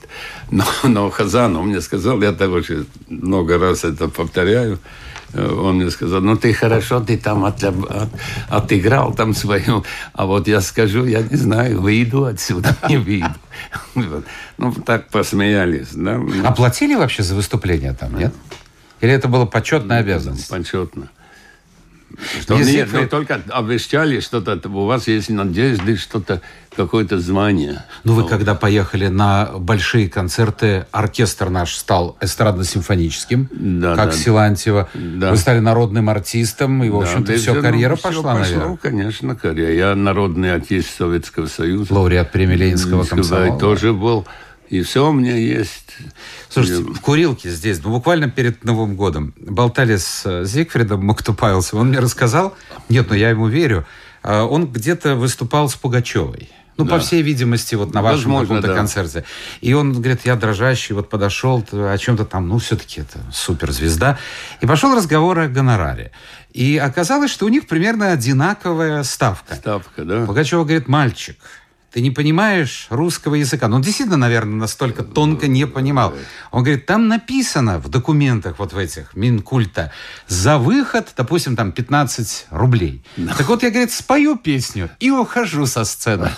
Но, 0.53 0.65
но 0.85 1.11
Хазанов 1.11 1.65
мне 1.65 1.81
сказал, 1.81 2.23
я 2.23 2.33
так 2.33 2.51
очень 2.51 2.87
много 3.09 3.59
раз 3.59 3.83
это 3.83 4.09
повторяю, 4.09 4.79
э, 5.33 5.45
он 5.45 5.77
мне 5.77 5.91
сказал, 5.91 6.21
ну 6.21 6.37
ты 6.37 6.53
хорошо, 6.53 7.01
ты 7.01 7.19
там 7.19 7.45
от, 7.45 7.65
от, 7.65 8.09
отыграл 8.49 9.13
там 9.15 9.35
свою, 9.35 9.85
а 10.13 10.27
вот 10.27 10.47
я 10.47 10.61
скажу, 10.61 11.05
я 11.05 11.23
не 11.23 11.37
знаю, 11.37 11.81
выйду 11.81 12.27
отсюда, 12.27 12.77
не 12.89 12.99
выйду. 12.99 13.35
Ну, 14.59 14.73
так 14.73 15.09
посмеялись. 15.09 15.89
Да? 15.93 16.21
Оплатили 16.45 16.95
вообще 16.95 17.25
за 17.25 17.35
выступление 17.35 17.95
там, 17.95 18.17
нет? 18.17 18.33
Или 19.01 19.13
это 19.13 19.27
была 19.27 19.47
почетная 19.47 19.99
обязанность? 19.99 20.49
Почетно. 20.49 21.11
Что 22.41 22.55
Если 22.57 22.73
нет, 22.77 22.91
вы... 22.91 23.07
только 23.07 23.41
обещали 23.49 24.21
что-то, 24.21 24.61
у 24.69 24.87
вас 24.87 25.09
есть 25.09 25.31
надежды, 25.31 25.97
что-то, 25.97 26.41
какое-то 26.77 27.19
звание. 27.19 27.85
Ну, 28.05 28.15
вы 28.15 28.29
когда 28.29 28.55
поехали 28.55 29.09
на 29.09 29.51
большие 29.59 30.09
концерты, 30.09 30.87
оркестр 30.91 31.51
наш 31.51 31.75
стал 31.75 32.17
эстрадно-симфоническим, 32.21 33.49
да, 33.51 33.97
как 33.97 34.11
да, 34.11 34.17
Силантьева. 34.17 34.89
Да. 34.95 35.31
Вы 35.31 35.37
стали 35.37 35.59
народным 35.59 36.09
артистом, 36.09 36.83
и, 36.85 36.89
в 36.89 36.97
общем-то, 36.97 37.33
да, 37.33 37.39
все, 37.39 37.61
карьера 37.61 37.97
все 37.97 38.09
пошла, 38.09 38.35
пошло, 38.35 38.55
наверное. 38.57 38.77
конечно, 38.77 39.35
карьера. 39.37 39.73
Я 39.73 39.95
народный 39.95 40.55
артист 40.55 40.97
Советского 40.97 41.47
Союза. 41.47 41.93
Лауреат 41.93 42.33
премии 42.33 42.57
Ленинского 42.57 43.05
комсомола. 43.05 43.59
тоже 43.59 43.93
был. 43.93 44.27
И 44.73 44.81
все 44.81 45.07
у 45.07 45.13
меня 45.13 45.37
есть. 45.37 45.99
Слушайте, 46.49 46.83
в 46.83 47.01
курилке 47.03 47.51
здесь, 47.51 47.79
ну, 47.85 47.91
буквально 47.91 48.31
перед 48.31 48.65
Новым 48.65 48.97
годом, 48.97 49.35
болтали 49.37 49.99
с 49.99 50.23
э, 50.25 50.47
Зигфридом 50.47 51.05
Мактупайлсом. 51.05 51.81
Он 51.81 51.89
мне 51.89 51.99
рассказал, 51.99 52.57
нет, 52.89 53.05
но 53.09 53.13
ну, 53.13 53.21
я 53.21 53.29
ему 53.29 53.49
верю, 53.49 53.85
э, 54.23 54.41
он 54.41 54.73
где-то 54.73 55.15
выступал 55.15 55.69
с 55.69 55.75
Пугачевой. 55.75 56.49
Ну, 56.79 56.87
да. 56.87 56.93
по 56.93 57.01
всей 57.01 57.21
видимости, 57.21 57.75
вот 57.75 57.93
на 57.93 58.01
вашем 58.01 58.41
каком-то 58.41 58.69
да. 58.69 58.75
концерте. 58.75 59.25
И 59.61 59.75
он 59.75 59.93
говорит, 59.93 60.23
я 60.25 60.37
дрожащий, 60.37 60.95
вот 60.95 61.11
подошел 61.11 61.63
о 61.71 61.99
чем-то 61.99 62.25
там, 62.25 62.49
ну, 62.49 62.57
все-таки 62.57 63.03
это 63.03 63.19
суперзвезда. 63.31 64.19
И 64.63 64.67
пошел 64.67 64.97
разговор 64.97 65.39
о 65.39 65.49
гонораре. 65.49 66.13
И 66.55 66.79
оказалось, 66.79 67.31
что 67.31 67.45
у 67.45 67.51
них 67.51 67.67
примерно 67.67 68.13
одинаковая 68.13 69.03
ставка. 69.03 69.55
Ставка, 69.55 70.03
да. 70.03 70.25
Пугачева 70.25 70.65
говорит, 70.65 70.89
мальчик, 70.89 71.37
ты 71.93 72.01
не 72.01 72.11
понимаешь 72.11 72.87
русского 72.91 73.35
языка. 73.35 73.69
Ну, 73.69 73.77
он 73.77 73.83
действительно, 73.83 74.17
наверное, 74.17 74.55
настолько 74.55 75.03
тонко 75.03 75.47
не 75.47 75.67
понимал. 75.67 76.15
Он 76.51 76.63
говорит, 76.63 76.87
там 76.87 77.09
написано 77.09 77.79
в 77.79 77.89
документах 77.89 78.59
вот 78.59 78.73
в 78.73 78.79
этих 78.79 79.15
Минкульта 79.15 79.93
за 80.27 80.57
выход, 80.57 81.13
допустим, 81.17 81.55
там 81.55 81.73
15 81.73 82.47
рублей. 82.51 83.05
Так 83.37 83.49
вот, 83.49 83.63
я, 83.63 83.71
говорит, 83.71 83.93
спою 83.93 84.37
песню 84.37 84.91
и 85.01 85.11
ухожу 85.11 85.67
со 85.67 85.85
сцены. 85.85 86.31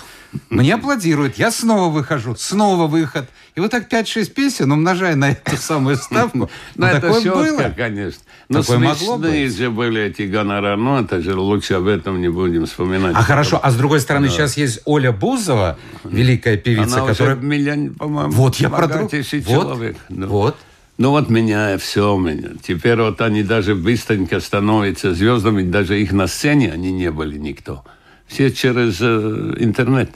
Мне 0.49 0.75
аплодируют, 0.75 1.37
я 1.37 1.51
снова 1.51 1.91
выхожу, 1.91 2.35
снова 2.35 2.87
выход. 2.87 3.27
И 3.55 3.59
вот 3.59 3.71
так 3.71 3.91
5-6 3.91 4.31
песен, 4.31 4.71
умножая 4.71 5.15
на 5.15 5.31
эту 5.31 5.57
самую 5.57 5.95
ставку. 5.95 6.37
Ну, 6.37 6.49
ну 6.75 6.85
это 6.85 7.07
было. 7.09 7.73
конечно. 7.75 8.21
Но 8.49 8.63
смешные 8.63 9.49
же 9.49 9.69
были 9.69 10.01
эти 10.01 10.23
гонорары. 10.23 10.77
Ну, 10.77 10.99
это 10.99 11.21
же 11.21 11.35
лучше 11.35 11.75
об 11.75 11.87
этом 11.87 12.21
не 12.21 12.29
будем 12.29 12.65
вспоминать. 12.65 13.15
А 13.15 13.23
хорошо, 13.23 13.59
а 13.61 13.71
с 13.71 13.75
другой 13.75 14.01
стороны, 14.01 14.29
сейчас 14.29 14.57
есть 14.57 14.81
Оля 14.85 15.11
Бузова, 15.11 15.77
великая 16.03 16.57
певица, 16.57 17.01
которая... 17.05 17.35
миллион, 17.35 17.93
по-моему, 17.95 18.31
вот 18.31 18.55
я 18.57 18.69
про 18.69 18.87
Вот, 18.87 19.11
человек. 19.11 19.97
Вот. 20.09 20.57
Ну 20.97 21.09
вот 21.09 21.29
меня 21.29 21.77
все 21.77 22.17
меня. 22.17 22.51
Теперь 22.61 23.01
вот 23.01 23.19
они 23.19 23.43
даже 23.43 23.75
быстренько 23.75 24.39
становятся 24.39 25.13
звездами, 25.13 25.63
даже 25.63 26.01
их 26.01 26.13
на 26.13 26.27
сцене 26.27 26.71
они 26.71 26.93
не 26.93 27.11
были 27.11 27.37
никто. 27.37 27.83
Все 28.27 28.49
через 28.51 28.99
э, 29.01 29.55
интернет. 29.59 30.11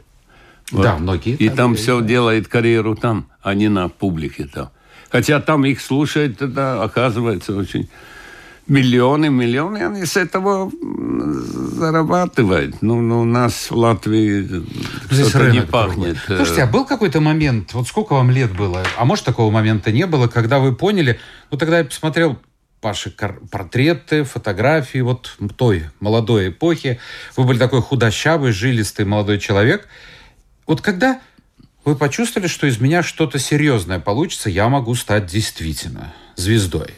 Вот. 0.72 0.84
Да, 0.84 0.98
многие. 0.98 1.36
И 1.36 1.50
там 1.50 1.76
все 1.76 2.00
да. 2.00 2.08
делает 2.08 2.48
карьеру 2.48 2.96
там, 2.96 3.28
а 3.42 3.54
не 3.54 3.70
на 3.70 3.90
публике 3.90 4.46
там. 4.46 4.70
Хотя 5.10 5.40
там 5.40 5.66
их 5.66 5.82
слушают, 5.82 6.38
тогда 6.38 6.84
оказывается 6.84 7.56
очень 7.56 7.90
миллионы, 8.68 9.30
миллионы, 9.30 9.80
они 9.80 10.06
с 10.06 10.16
этого 10.16 10.72
зарабатывают. 10.72 12.82
Ну, 12.82 13.02
ну 13.02 13.22
у 13.22 13.26
нас 13.26 13.72
в 13.72 13.76
Латвии 13.76 14.64
Здесь 15.10 15.30
что 15.30 15.50
не 15.50 15.64
пахнет. 15.64 16.18
Другой. 16.28 16.38
Слушайте, 16.38 16.64
а 16.64 16.68
был 16.68 16.86
какой-то 16.86 17.20
момент, 17.20 17.74
вот 17.74 17.88
сколько 17.88 18.14
вам 18.14 18.30
лет 18.30 18.56
было, 18.56 18.84
а 18.96 19.06
может 19.06 19.26
такого 19.26 19.52
момента 19.52 19.92
не 19.92 20.06
было, 20.06 20.28
когда 20.28 20.60
вы 20.60 20.76
поняли, 20.76 21.20
ну 21.50 21.58
тогда 21.58 21.80
я 21.80 21.86
посмотрел 21.86 22.38
ваши 22.84 23.12
портреты, 23.52 24.24
фотографии 24.24 25.00
вот 25.00 25.36
той 25.58 25.86
молодой 26.00 26.50
эпохи. 26.50 27.00
Вы 27.36 27.46
были 27.46 27.58
такой 27.58 27.82
худощавый, 27.82 28.52
жилистый 28.52 29.06
молодой 29.06 29.40
человек– 29.40 29.88
вот 30.70 30.82
когда 30.82 31.20
вы 31.84 31.96
почувствовали, 31.96 32.48
что 32.48 32.68
из 32.68 32.80
меня 32.80 33.02
что-то 33.02 33.40
серьезное 33.40 34.00
получится, 34.00 34.52
я 34.52 34.70
могу 34.70 34.94
стать 34.94 35.26
действительно 35.26 36.14
звездой. 36.36 36.94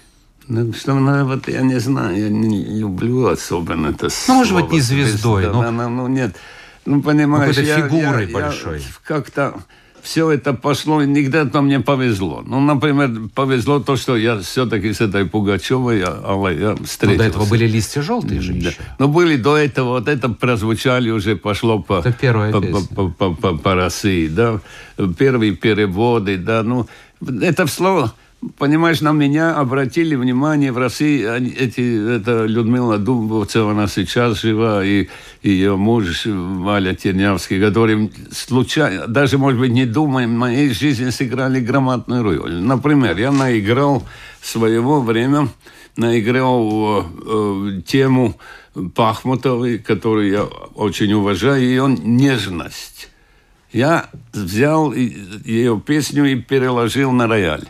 Ну, 0.50 0.74
что, 0.74 0.94
ну, 0.94 1.26
вот 1.26 1.48
я 1.48 1.62
не 1.62 1.80
знаю, 1.80 2.22
я 2.22 2.28
не 2.28 2.66
люблю 2.66 3.28
особенно 3.28 3.88
это 3.88 4.10
Ну, 4.28 4.34
может 4.34 4.56
быть, 4.56 4.72
не 4.74 4.82
звездой, 4.82 5.46
но... 5.46 5.72
Ну, 5.72 5.90
ну, 5.90 6.08
нет. 6.10 6.36
Ну, 6.84 7.02
понимаешь, 7.02 7.56
Какой-то 7.56 7.80
я, 7.80 7.88
фигурой 7.88 8.28
я, 8.28 8.34
большой. 8.34 8.80
Я 8.80 8.86
как-то 9.06 9.64
все 10.02 10.32
это 10.32 10.54
пошло, 10.54 11.02
и 11.02 11.08
нигде-то 11.08 11.62
мне 11.62 11.80
повезло. 11.80 12.44
Ну, 12.46 12.60
например, 12.60 13.30
повезло 13.34 13.80
то, 13.80 13.96
что 13.96 14.18
я 14.18 14.40
все-таки 14.40 14.94
с 14.94 15.02
этой 15.02 15.26
Пугачевой 15.26 16.00
я, 16.00 16.08
я 16.52 16.76
встретился. 16.76 17.06
Но 17.06 17.18
до 17.18 17.24
этого 17.24 17.46
были 17.46 17.68
листья 17.68 18.02
желтые 18.02 18.42
же 18.42 18.54
да. 18.54 18.70
Ну, 19.00 19.08
были 19.08 19.36
до 19.36 19.58
этого, 19.58 19.90
вот 20.00 20.08
это 20.08 20.30
прозвучали 20.30 21.10
уже, 21.10 21.36
пошло 21.36 21.80
по, 21.80 22.00
это 22.00 22.12
первая 22.12 22.52
по, 22.52 22.62
по, 22.62 22.82
по, 22.82 23.10
по, 23.10 23.34
по, 23.34 23.58
по 23.58 23.76
России, 23.76 24.28
да, 24.28 24.60
первые 25.18 25.56
переводы, 25.56 26.38
да, 26.38 26.64
ну, 26.64 26.88
это 27.42 27.68
слово 27.68 28.14
Понимаешь, 28.58 29.02
на 29.02 29.12
меня 29.12 29.56
обратили 29.56 30.16
внимание 30.16 30.72
в 30.72 30.78
России 30.80 31.24
эти, 31.60 32.16
это 32.16 32.46
Людмила 32.46 32.98
Дубовцева, 32.98 33.72
она 33.72 33.88
сейчас 33.88 34.42
жива, 34.42 34.84
и, 34.84 35.10
и 35.44 35.52
ее 35.52 35.76
муж 35.76 36.26
Валя 36.26 36.96
Тернявский, 36.96 37.62
которые 37.62 38.10
случайно, 38.32 39.06
даже, 39.06 39.38
может 39.38 39.60
быть, 39.60 39.72
не 39.72 39.86
думая, 39.86 40.28
в 40.28 40.32
моей 40.32 40.74
жизни 40.74 41.12
сыграли 41.12 41.60
громадную 41.60 42.24
роль. 42.24 42.56
Например, 42.56 43.16
я 43.16 43.32
наиграл 43.32 44.04
своего 44.42 45.02
время, 45.02 45.50
наиграл 45.96 47.06
э, 47.06 47.82
тему 47.86 48.40
Пахмутовой, 48.96 49.78
которую 49.78 50.32
я 50.32 50.44
очень 50.74 51.14
уважаю, 51.14 51.62
ее 51.62 51.88
«Нежность». 51.88 53.10
Я 53.72 54.10
взял 54.34 54.92
ее 54.94 55.80
песню 55.80 56.26
и 56.26 56.36
переложил 56.36 57.12
на 57.12 57.28
рояль 57.28 57.70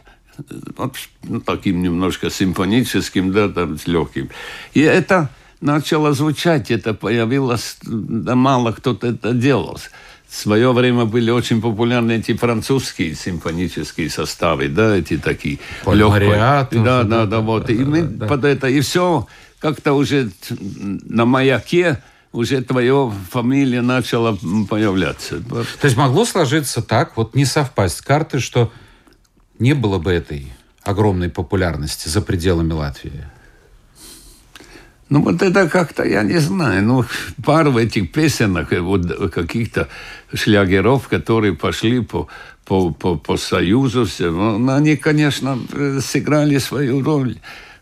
ну, 1.24 1.42
таким 1.42 1.82
немножко 1.82 2.30
симфоническим, 2.30 3.32
да, 3.32 3.50
там, 3.50 3.78
с 3.78 3.88
легким. 3.88 4.30
И 4.74 4.82
это 4.82 5.30
начало 5.62 6.14
звучать, 6.14 6.72
это 6.72 6.94
появилось, 6.94 7.78
да 7.84 8.36
мало 8.36 8.72
кто-то 8.72 9.08
это 9.08 9.34
делал. 9.34 9.80
В 10.28 10.36
свое 10.36 10.72
время 10.72 11.06
были 11.06 11.30
очень 11.30 11.62
популярны 11.62 12.14
эти 12.14 12.34
французские 12.34 13.16
симфонические 13.16 14.10
составы, 14.10 14.70
да, 14.70 14.96
эти 14.96 15.18
такие 15.18 15.60
легкие. 15.86 16.36
Да, 16.36 16.68
да, 16.72 17.04
да, 17.04 17.26
да, 17.26 17.40
вот. 17.42 17.66
Да, 17.66 17.74
и 17.74 17.84
мы 17.84 18.04
да, 18.04 18.28
под 18.28 18.46
это, 18.46 18.68
и 18.68 18.80
все 18.80 19.28
как-то 19.60 19.94
уже 19.94 20.32
на 20.50 21.26
маяке 21.26 22.02
уже 22.32 22.62
твоя 22.62 23.12
фамилия 23.30 23.82
начала 23.82 24.38
появляться. 24.70 25.42
То 25.42 25.66
есть 25.84 25.98
могло 25.98 26.26
сложиться 26.26 26.82
так, 26.82 27.18
вот 27.18 27.36
не 27.36 27.46
совпасть 27.46 28.02
карты, 28.02 28.40
что 28.40 28.72
не 29.62 29.74
было 29.74 30.00
бы 30.00 30.12
этой 30.12 30.52
огромной 30.84 31.30
популярности 31.30 32.10
за 32.10 32.22
пределами 32.22 32.74
Латвии? 32.74 33.24
Ну, 35.10 35.22
вот 35.22 35.42
это 35.42 35.70
как-то, 35.70 36.04
я 36.04 36.24
не 36.24 36.40
знаю, 36.40 36.84
ну, 36.84 37.06
пару 37.46 37.78
этих 37.78 38.12
песенок, 38.12 38.72
вот 38.72 39.32
каких-то 39.32 39.88
шлягеров, 40.34 41.08
которые 41.10 41.54
пошли 41.54 42.00
по, 42.00 42.28
по, 42.66 42.92
по, 42.92 43.18
по 43.18 43.38
Союзу, 43.38 44.06
все, 44.06 44.32
ну, 44.32 44.74
они, 44.74 44.96
конечно, 44.98 45.60
сыграли 46.00 46.58
свою 46.60 47.04
роль. 47.04 47.38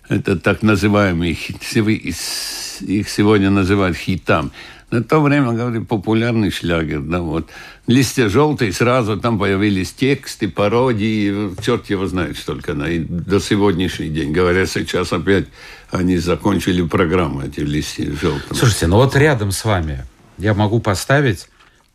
Это 0.10 0.38
так 0.38 0.64
называемые, 0.64 1.34
их 1.34 3.10
сегодня 3.10 3.52
называют 3.52 3.96
хитам. 3.96 4.52
На 4.92 5.04
то 5.04 5.22
время, 5.22 5.52
говорю, 5.52 5.86
популярный 5.86 6.50
шлягер, 6.50 7.02
да, 7.02 7.22
вот. 7.22 7.48
Листья 7.86 8.28
желтые, 8.28 8.74
сразу 8.74 9.20
там 9.20 9.38
появились 9.38 9.94
тексты, 9.94 10.50
пародии, 10.50 11.54
черт 11.62 11.90
его 11.92 12.08
знает 12.08 12.38
столько, 12.38 12.74
да, 12.74 12.90
и 12.90 13.00
до 13.00 13.40
сегодняшний 13.40 14.10
день. 14.10 14.32
Говорят, 14.32 14.70
сейчас 14.70 15.14
опять 15.14 15.46
они 15.92 16.18
закончили 16.18 16.82
программу, 16.82 17.42
эти 17.44 17.60
листья 17.60 18.06
желтые. 18.06 18.58
Слушайте, 18.58 18.88
ну 18.88 18.96
вот 18.96 19.16
рядом 19.16 19.52
с 19.52 19.64
вами 19.64 20.06
я 20.40 20.56
могу 20.56 20.80
поставить 20.80 21.48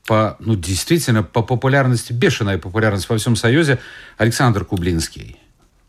по, 0.07 0.37
ну, 0.39 0.55
действительно, 0.55 1.23
по 1.23 1.43
популярности, 1.43 2.13
бешеная 2.13 2.59
популярность 2.59 3.09
во 3.09 3.17
всем 3.17 3.37
Союзе, 3.37 3.81
Александр 4.19 4.65
Кублинский. 4.65 5.39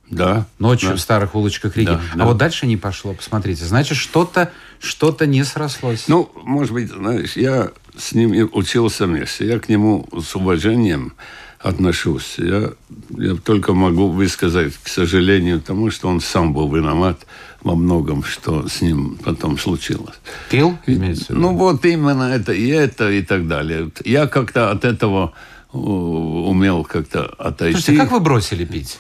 Да. 0.10 0.46
Ночью 0.60 0.90
да. 0.90 0.96
в 0.96 1.00
старых 1.00 1.36
улочках 1.36 1.76
Риги. 1.76 1.90
Да, 1.90 2.02
а 2.14 2.18
да. 2.18 2.26
вот 2.26 2.38
дальше 2.38 2.68
не 2.68 2.78
пошло, 2.78 3.14
посмотрите. 3.14 3.66
Значит, 3.66 3.98
что-то 3.98 4.52
что 4.86 5.16
не 5.26 5.44
срослось. 5.44 6.08
Ну, 6.08 6.30
может 6.44 6.74
быть, 6.74 6.90
знаешь, 6.90 7.36
я 7.36 7.72
с 7.98 8.14
ним 8.14 8.50
учился 8.54 9.06
вместе. 9.08 9.48
Я 9.48 9.60
к 9.60 9.70
нему 9.70 10.08
с 10.22 10.36
уважением 10.36 11.14
отношусь. 11.60 12.36
Я, 12.38 12.72
я 13.18 13.36
только 13.36 13.74
могу 13.74 14.10
высказать, 14.10 14.74
к 14.84 14.88
сожалению, 14.88 15.62
тому, 15.62 15.90
что 15.90 16.08
он 16.08 16.22
сам 16.22 16.54
был 16.54 16.74
виноват 16.74 17.26
во 17.62 17.76
многом, 17.76 18.24
что 18.24 18.68
с 18.68 18.82
ним 18.82 19.18
потом 19.24 19.58
случилось. 19.58 20.16
Пил? 20.50 20.78
Имеется 20.86 21.34
ну, 21.34 21.56
вот 21.56 21.84
именно 21.86 22.24
это 22.24 22.54
и 22.54 22.68
это 22.68 23.10
и 23.10 23.24
так 23.24 23.48
далее. 23.48 23.90
Я 24.04 24.28
как-то 24.28 24.70
от 24.70 24.86
этого 24.86 25.34
умел 25.74 26.84
как-то 26.84 27.26
отойти. 27.26 27.80
Слушайте, 27.80 28.02
как 28.02 28.12
вы 28.12 28.20
бросили 28.20 28.66
пить? 28.66 29.00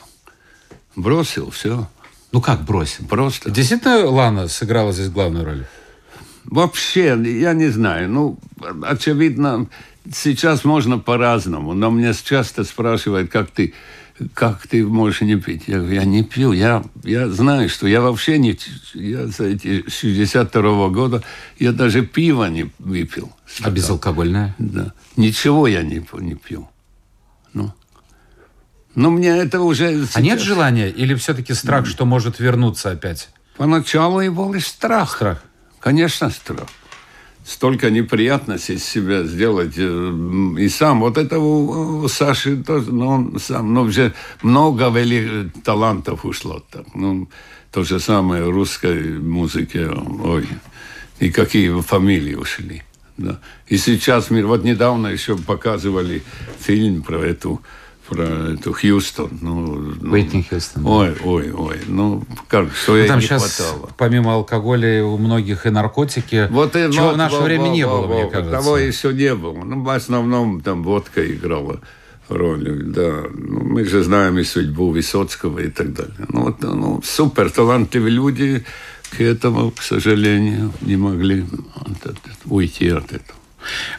Бросил, 0.95 1.51
все. 1.51 1.87
Ну 2.35 2.41
как 2.41 2.65
бросил? 2.65 3.05
Просто. 3.05 3.49
Действительно 3.49 4.09
Лана 4.09 4.49
сыграла 4.49 4.91
здесь 4.91 5.07
главную 5.07 5.45
роль? 5.45 5.65
Вообще, 6.43 7.17
я 7.23 7.53
не 7.53 7.69
знаю. 7.69 8.09
Ну, 8.09 8.37
очевидно, 8.83 9.69
сейчас 10.13 10.65
можно 10.65 10.99
по-разному. 10.99 11.73
Но 11.73 11.89
меня 11.91 12.13
часто 12.13 12.65
спрашивают, 12.65 13.31
как 13.31 13.51
ты, 13.51 13.73
как 14.33 14.67
ты 14.67 14.85
можешь 14.85 15.21
не 15.21 15.37
пить? 15.37 15.63
Я 15.67 15.77
говорю, 15.77 15.95
я 15.95 16.03
не 16.03 16.23
пью. 16.23 16.51
Я, 16.51 16.83
я 17.05 17.29
знаю, 17.29 17.69
что 17.69 17.87
я 17.87 18.01
вообще 18.01 18.37
не... 18.37 18.59
Я 18.93 19.27
за 19.27 19.45
эти 19.45 19.89
62 19.89 20.61
-го 20.61 20.91
года 20.91 21.23
я 21.57 21.71
даже 21.71 22.05
пиво 22.05 22.49
не 22.49 22.69
выпил. 22.79 23.31
А 23.63 23.69
безалкогольное? 23.69 24.55
Да. 24.59 24.91
Ничего 25.15 25.67
я 25.67 25.83
не, 25.83 26.05
не 26.19 26.35
пью. 26.35 26.67
Ну. 27.53 27.71
Но 28.95 29.09
мне 29.11 29.29
это 29.29 29.61
уже... 29.61 30.05
Сейчас... 30.05 30.15
А 30.15 30.21
нет 30.21 30.39
желания? 30.39 30.89
Или 30.89 31.15
все-таки 31.15 31.53
страх, 31.53 31.85
что 31.85 32.05
может 32.05 32.39
вернуться 32.39 32.91
опять? 32.91 33.29
Поначалу 33.57 34.21
и 34.21 34.29
был 34.29 34.53
и 34.53 34.59
страх. 34.59 35.15
Страх. 35.15 35.43
Конечно, 35.79 36.29
страх. 36.29 36.67
Столько 37.45 37.91
неприятностей 37.91 38.79
себя 38.79 39.23
сделать. 39.23 39.75
Э, 39.77 40.55
и 40.57 40.69
сам, 40.69 41.01
вот 41.01 41.17
это 41.17 41.37
у, 41.39 42.03
у 42.03 42.07
Саши 42.07 42.63
тоже, 42.63 42.91
ну, 42.91 43.07
он 43.07 43.39
сам, 43.39 43.73
ну, 43.73 43.81
уже 43.81 44.13
много 44.41 44.89
вели 44.89 45.51
талантов 45.63 46.25
ушло. 46.25 46.63
Так. 46.71 46.85
Ну, 46.95 47.29
то 47.71 47.83
же 47.83 47.99
самое 47.99 48.49
русской 48.49 49.19
музыке. 49.19 49.89
Ой, 49.89 50.47
и 51.19 51.29
какие 51.29 51.81
фамилии 51.81 52.35
ушли. 52.35 52.81
Да. 53.17 53.39
И 53.67 53.77
сейчас 53.77 54.29
мир, 54.29 54.47
вот 54.47 54.63
недавно 54.63 55.07
еще 55.07 55.37
показывали 55.37 56.23
фильм 56.59 57.03
про 57.03 57.19
эту 57.21 57.61
про 58.07 58.53
эту 58.53 58.73
Хьюстон. 58.73 59.29
Ну, 59.41 59.93
Уитни 60.11 60.41
Хьюстон. 60.41 60.85
Ой, 60.85 61.15
ой, 61.23 61.51
ой. 61.51 61.79
Ну, 61.87 62.23
как, 62.47 62.73
что 62.73 62.93
ну, 62.93 62.97
ей 62.99 63.07
там 63.07 63.19
не 63.19 63.25
сейчас, 63.25 63.57
хватало. 63.57 63.89
помимо 63.97 64.33
алкоголя, 64.33 65.03
у 65.03 65.17
многих 65.17 65.65
и 65.65 65.69
наркотики. 65.69 66.47
Вот, 66.49 66.75
и, 66.75 66.91
чего 66.91 67.07
вот, 67.07 67.15
в 67.15 67.17
наше 67.17 67.35
во, 67.35 67.43
время 67.43 67.65
во, 67.65 67.69
не 67.69 67.83
во, 67.85 67.97
было, 67.97 68.07
во, 68.07 68.13
мне 68.15 68.29
кажется. 68.29 68.51
Того 68.51 68.77
еще 68.77 69.13
не 69.13 69.33
было. 69.35 69.63
Ну, 69.63 69.83
в 69.83 69.89
основном 69.89 70.61
там 70.61 70.83
водка 70.83 71.25
играла 71.25 71.79
роль, 72.29 72.83
да. 72.83 73.23
Ну, 73.33 73.63
мы 73.63 73.85
же 73.85 74.03
знаем 74.03 74.37
и 74.39 74.43
судьбу 74.43 74.89
Высоцкого 74.89 75.59
и 75.59 75.69
так 75.69 75.93
далее. 75.93 76.13
Ну, 76.29 76.43
вот, 76.43 76.61
ну, 76.61 77.01
супер 77.03 77.49
талантливые 77.49 78.11
люди 78.11 78.65
к 79.11 79.21
этому, 79.21 79.71
к 79.71 79.81
сожалению, 79.81 80.73
не 80.81 80.95
могли 80.95 81.45
уйти 82.45 82.89
от 82.89 83.05
этого. 83.05 83.39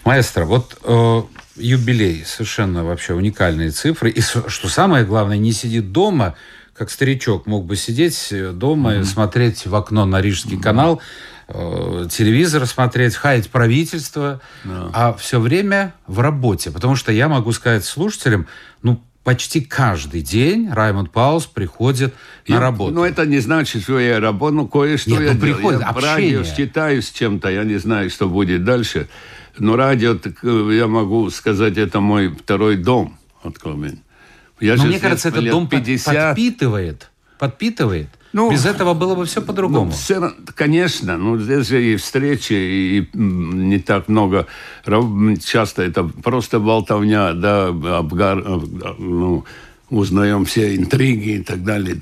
Маэстро, 0.05 0.45
вот 0.45 0.79
э, 0.85 1.23
юбилей, 1.57 2.25
совершенно 2.25 2.85
вообще 2.85 3.15
уникальные 3.15 3.71
цифры. 3.71 4.11
И 4.11 4.21
что 4.21 4.69
самое 4.69 5.05
главное, 5.05 5.39
не 5.39 5.53
сидит 5.53 5.93
дома, 5.93 6.35
как 6.75 6.91
старичок 6.91 7.47
мог 7.47 7.65
бы 7.65 7.77
сидеть 7.77 8.29
э, 8.31 8.53
дома 8.53 8.95
mm-hmm. 8.95 9.01
и 9.01 9.05
смотреть 9.05 9.67
в 9.67 9.75
окно 9.75 10.05
на 10.05 10.21
Рижский 10.21 10.57
mm-hmm. 10.57 10.63
канал, 10.63 11.01
э, 11.49 12.09
телевизор 12.11 12.67
смотреть, 12.67 13.15
хаять 13.15 13.49
правительство, 13.49 14.41
yeah. 14.65 14.91
а 14.93 15.15
все 15.15 15.41
время 15.41 15.95
в 16.07 16.21
работе. 16.21 16.71
Потому 16.71 16.97
что 16.97 17.13
я 17.13 17.29
могу 17.29 17.53
сказать 17.53 17.85
слушателям, 17.85 18.47
ну, 18.83 19.03
почти 19.27 19.61
каждый 19.61 20.21
день 20.21 20.71
Раймонд 20.71 21.11
Паулс 21.11 21.47
приходит 21.47 22.15
я, 22.47 22.57
на 22.57 22.61
работу. 22.61 22.95
Ну, 22.95 23.05
это 23.05 23.27
не 23.27 23.41
значит, 23.41 23.83
что 23.83 23.99
я 23.99 24.21
работаю, 24.21 24.57
ну, 24.57 24.69
кое-что 24.69 25.11
Нет, 25.11 25.23
я 25.23 25.33
ну, 25.35 25.41
приходит, 25.41 25.81
Я 25.81 25.89
общение. 25.89 26.39
радио 26.39 26.45
считаюсь 26.45 27.11
чем-то, 27.11 27.49
я 27.49 27.65
не 27.65 27.79
знаю, 27.79 28.09
что 28.09 28.29
будет 28.29 28.65
дальше. 28.65 29.09
Но 29.59 29.77
радио, 29.77 30.15
так, 30.15 30.35
э, 30.43 30.71
я 30.73 30.87
могу 30.87 31.31
сказать, 31.31 31.77
это 31.79 32.01
мой 32.01 32.29
второй 32.29 32.77
дом 32.77 33.19
от 33.43 33.59
Колмен. 33.59 34.01
Я 34.61 34.77
Но 34.77 34.85
мне 34.85 34.99
кажется, 34.99 35.29
этот 35.29 35.49
дом 35.49 35.69
50... 35.69 36.15
подпитывает. 36.15 37.11
Подпитывает. 37.39 38.09
Ну, 38.33 38.51
Без 38.51 38.67
этого 38.67 38.93
было 38.93 39.15
бы 39.15 39.25
все 39.25 39.41
по-другому. 39.41 39.87
Ну, 39.87 39.91
все, 39.93 40.33
конечно, 40.55 41.17
ну 41.17 41.39
здесь 41.39 41.69
же 41.69 41.83
и 41.83 41.97
встречи, 41.97 42.53
и 42.53 43.09
не 43.15 43.79
так 43.79 44.09
много. 44.09 44.47
Часто 45.43 45.83
это 45.83 46.05
просто 46.05 46.61
болтовня, 46.61 47.33
да, 47.33 47.69
обгар, 47.69 48.37
ну, 48.99 49.47
узнаем 49.89 50.45
все 50.45 50.77
интриги 50.77 51.39
и 51.39 51.43
так 51.43 51.65
далее. 51.65 51.99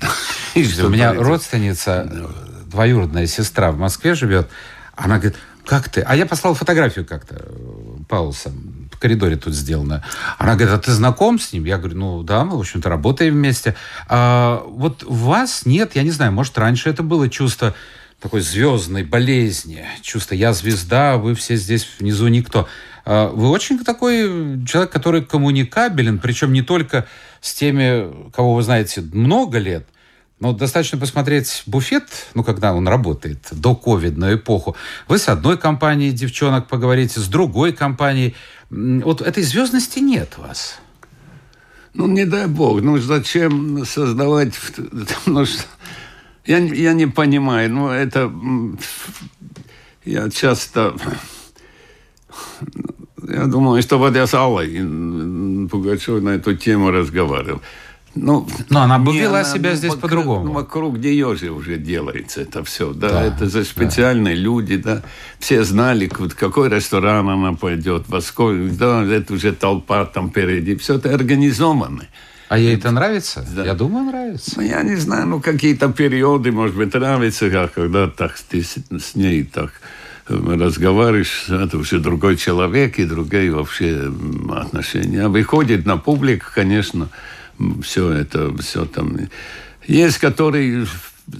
У 0.55 0.89
меня 0.89 1.13
родственница, 1.13 2.29
двоюродная 2.67 3.27
сестра 3.27 3.71
в 3.71 3.77
Москве 3.77 4.13
живет, 4.15 4.49
она 4.95 5.19
говорит, 5.19 5.37
как 5.65 5.89
ты? 5.89 6.01
А 6.01 6.15
я 6.15 6.25
послал 6.25 6.53
фотографию 6.53 7.05
как-то 7.05 7.35
э, 7.37 8.03
Паулса 8.07 8.51
в 8.95 8.99
коридоре 8.99 9.35
тут 9.35 9.53
сделано. 9.53 10.03
Она 10.37 10.55
говорит, 10.55 10.73
а 10.73 10.79
ты 10.79 10.91
знаком 10.91 11.37
с 11.37 11.51
ним? 11.51 11.65
Я 11.65 11.77
говорю, 11.77 11.97
ну 11.97 12.23
да, 12.23 12.45
мы, 12.45 12.57
в 12.57 12.61
общем-то, 12.61 12.89
работаем 12.89 13.33
вместе. 13.33 13.75
А, 14.07 14.63
вот 14.67 15.03
вас 15.03 15.65
нет, 15.65 15.95
я 15.95 16.03
не 16.03 16.11
знаю, 16.11 16.31
может, 16.31 16.57
раньше 16.57 16.89
это 16.89 17.03
было 17.03 17.29
чувство 17.29 17.75
такой 18.21 18.41
звездной 18.41 19.03
болезни, 19.03 19.85
чувство 20.01 20.35
«я 20.35 20.53
звезда, 20.53 21.17
вы 21.17 21.35
все 21.35 21.57
здесь 21.57 21.87
внизу 21.99 22.27
никто». 22.27 22.67
А, 23.03 23.29
вы 23.29 23.49
очень 23.49 23.83
такой 23.83 24.63
человек, 24.65 24.91
который 24.91 25.23
коммуникабелен, 25.23 26.19
причем 26.19 26.53
не 26.53 26.61
только 26.61 27.05
с 27.41 27.53
теми, 27.53 28.31
кого 28.31 28.55
вы 28.55 28.63
знаете 28.63 29.01
много 29.01 29.57
лет, 29.59 29.87
но 30.45 30.53
достаточно 30.53 30.99
посмотреть 30.99 31.63
буфет, 31.65 32.03
ну, 32.35 32.43
когда 32.43 32.75
он 32.75 32.87
работает, 32.87 33.47
до 33.51 33.75
ковидную 33.75 34.37
эпоху. 34.37 34.75
Вы 35.07 35.17
с 35.17 35.27
одной 35.27 35.57
компанией 35.57 36.11
девчонок 36.11 36.67
поговорите, 36.67 37.19
с 37.19 37.27
другой 37.27 37.73
компанией. 37.73 38.35
Вот 38.69 39.21
этой 39.21 39.41
звездности 39.41 39.97
нет 39.97 40.35
у 40.37 40.41
вас. 40.41 40.77
Ну, 41.95 42.05
не 42.05 42.25
дай 42.25 42.45
бог. 42.45 42.81
Ну, 42.81 42.99
зачем 42.99 43.83
создавать... 43.85 44.53
Ну, 45.25 45.45
что... 45.47 45.63
я, 46.45 46.59
я 46.59 46.93
не 46.93 47.07
понимаю. 47.07 47.71
Ну, 47.71 47.89
это... 47.89 48.31
Я 50.03 50.29
часто... 50.29 50.95
Я 53.27 53.45
думаю, 53.47 53.81
что 53.81 53.97
вот 53.97 54.15
я 54.15 54.27
с 54.27 54.35
Аллой 54.35 54.67
Пугачевой 55.71 56.21
на 56.21 56.35
эту 56.35 56.55
тему 56.55 56.91
разговаривал. 56.91 57.63
Ну, 58.15 58.47
Но 58.69 58.81
она 58.81 58.97
бы 58.97 59.15
вела 59.15 59.43
себя 59.43 59.75
здесь 59.75 59.93
по-другому. 59.95 60.53
Вокруг 60.53 60.97
нее 60.97 61.35
же 61.35 61.51
уже 61.51 61.77
делается 61.77 62.41
это 62.41 62.63
все. 62.63 62.93
Да, 62.93 63.09
да 63.09 63.23
это 63.23 63.49
же 63.49 63.65
специальные 63.65 64.35
да. 64.35 64.41
люди, 64.41 64.77
да. 64.77 65.03
Все 65.39 65.63
знали, 65.65 66.07
в 66.07 66.35
какой 66.35 66.69
ресторан 66.69 67.29
она 67.29 67.53
пойдет, 67.53 68.03
во 68.07 68.21
сколько, 68.21 68.73
да, 68.73 69.03
это 69.03 69.33
уже 69.33 69.51
толпа 69.51 70.05
там 70.05 70.29
впереди. 70.29 70.75
Все 70.77 70.95
это 70.95 71.13
организовано. 71.13 72.05
А 72.47 72.57
ей 72.57 72.75
это 72.75 72.91
нравится? 72.91 73.45
Да. 73.53 73.65
Я 73.65 73.73
думаю, 73.73 74.05
нравится. 74.05 74.53
Ну, 74.55 74.61
я 74.61 74.81
не 74.83 74.95
знаю, 74.95 75.27
ну, 75.27 75.41
какие-то 75.41 75.89
периоды, 75.89 76.51
может 76.51 76.75
быть, 76.75 76.93
нравится, 76.93 77.49
как 77.49 77.73
когда 77.73 78.07
так 78.07 78.39
ты 78.49 78.63
с 78.63 79.15
ней 79.15 79.43
так 79.43 79.71
э, 80.29 80.35
разговариваешь, 80.35 81.49
это 81.49 81.77
уже 81.77 81.99
другой 81.99 82.37
человек 82.37 82.99
и 82.99 83.05
другие 83.05 83.51
вообще 83.51 84.09
отношения. 84.51 85.23
А 85.23 85.29
выходит 85.29 85.85
на 85.85 85.97
публику, 85.97 86.45
конечно, 86.53 87.09
все 87.81 88.11
это, 88.11 88.55
все 88.57 88.85
там. 88.85 89.17
Есть, 89.87 90.17
которые 90.17 90.87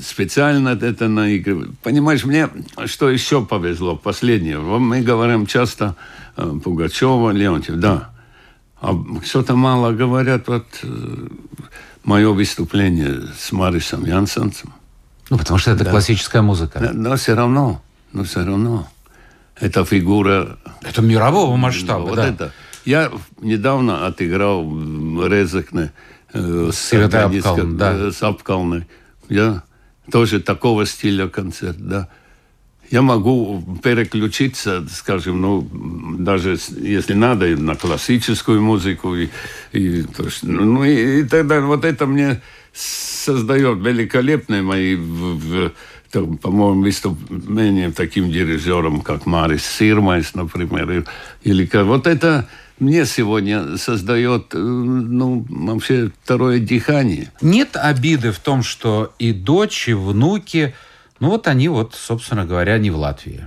специально 0.01 0.70
это 0.70 1.07
наигрывают. 1.07 1.78
Понимаешь, 1.80 2.26
мне 2.26 2.49
что 2.86 3.09
еще 3.09 3.45
повезло, 3.45 3.95
последнее. 3.95 4.59
Мы 4.59 5.01
говорим 5.01 5.45
часто 5.45 5.95
э, 6.38 6.59
Пугачева, 6.63 7.32
Леонтьев, 7.32 7.76
да. 7.78 8.09
А 8.82 8.93
что-то 9.24 9.55
мало 9.55 9.91
говорят, 9.91 10.47
вот 10.47 10.66
э, 10.84 11.28
мое 12.03 12.32
выступление 12.32 13.22
с 13.38 13.51
Марисом 13.51 14.05
Янсенцем. 14.05 14.74
Ну, 15.30 15.38
потому 15.38 15.57
что 15.57 15.72
это 15.72 15.84
да. 15.84 15.91
классическая 15.91 16.41
музыка. 16.41 16.80
Да, 16.80 16.91
но 16.93 17.16
все 17.16 17.36
равно, 17.36 17.82
но 18.13 18.24
все 18.24 18.45
равно. 18.45 18.88
Это 19.59 19.86
фигура... 19.86 20.57
Это 20.82 21.01
мирового 21.01 21.55
масштаба, 21.55 22.03
вот 22.03 22.16
да. 22.18 22.28
это. 22.28 22.51
Я 22.86 23.12
недавно 23.42 24.06
отыграл 24.06 24.64
Резекне 25.28 25.92
э, 26.34 26.70
с, 26.72 26.92
да. 27.78 27.94
Э, 27.94 28.12
с 28.12 28.22
Апкалной. 28.22 28.88
Я 29.28 29.64
тоже 30.12 30.40
такого 30.40 30.86
стиля 30.86 31.28
концерт, 31.28 31.78
да. 31.80 32.10
Я 32.92 33.02
могу 33.02 33.80
переключиться, 33.82 34.86
скажем, 34.92 35.42
ну, 35.42 35.68
даже 36.20 36.58
если 36.78 37.16
надо, 37.16 37.48
на 37.58 37.76
классическую 37.76 38.62
музыку. 38.62 39.16
И, 39.16 39.30
и, 39.72 40.04
то 40.04 40.26
есть, 40.26 40.44
ну, 40.44 40.84
и, 40.84 41.22
и 41.22 41.24
тогда 41.24 41.62
вот 41.62 41.84
это 41.84 42.06
мне 42.06 42.42
создает 42.74 43.80
великолепные 43.80 44.62
мои, 44.62 44.96
по-моему, 46.12 46.84
выступления 46.84 47.90
таким 47.90 48.32
дирижером, 48.32 49.02
как 49.02 49.26
Марис 49.26 49.66
Сирмайс, 49.66 50.36
например. 50.36 51.06
Или, 51.42 51.70
вот 51.84 52.06
это 52.06 52.48
мне 52.80 53.05
сегодня 53.05 53.78
создает, 53.78 54.53
э, 54.53 54.57
ну, 54.57 55.45
вообще 55.49 56.11
второе 56.23 56.59
дыхание. 56.59 57.32
Нет 57.41 57.76
обиды 57.76 58.32
в 58.32 58.39
том, 58.39 58.63
что 58.63 59.13
и 59.17 59.32
дочь, 59.32 59.88
и 59.88 59.93
внуки, 59.93 60.76
ну, 61.19 61.30
вот 61.30 61.47
они 61.47 61.69
вот, 61.69 61.95
собственно 61.95 62.45
говоря, 62.45 62.78
не 62.78 62.91
в 62.91 62.97
Латвии. 62.97 63.45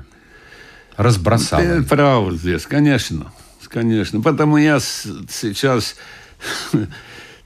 Разбросал. 0.96 1.60
Ты 1.60 1.82
прав 1.82 2.32
здесь, 2.32 2.64
конечно. 2.66 3.32
Конечно. 3.68 4.22
Потому 4.22 4.56
я 4.56 4.80
сейчас 4.80 5.96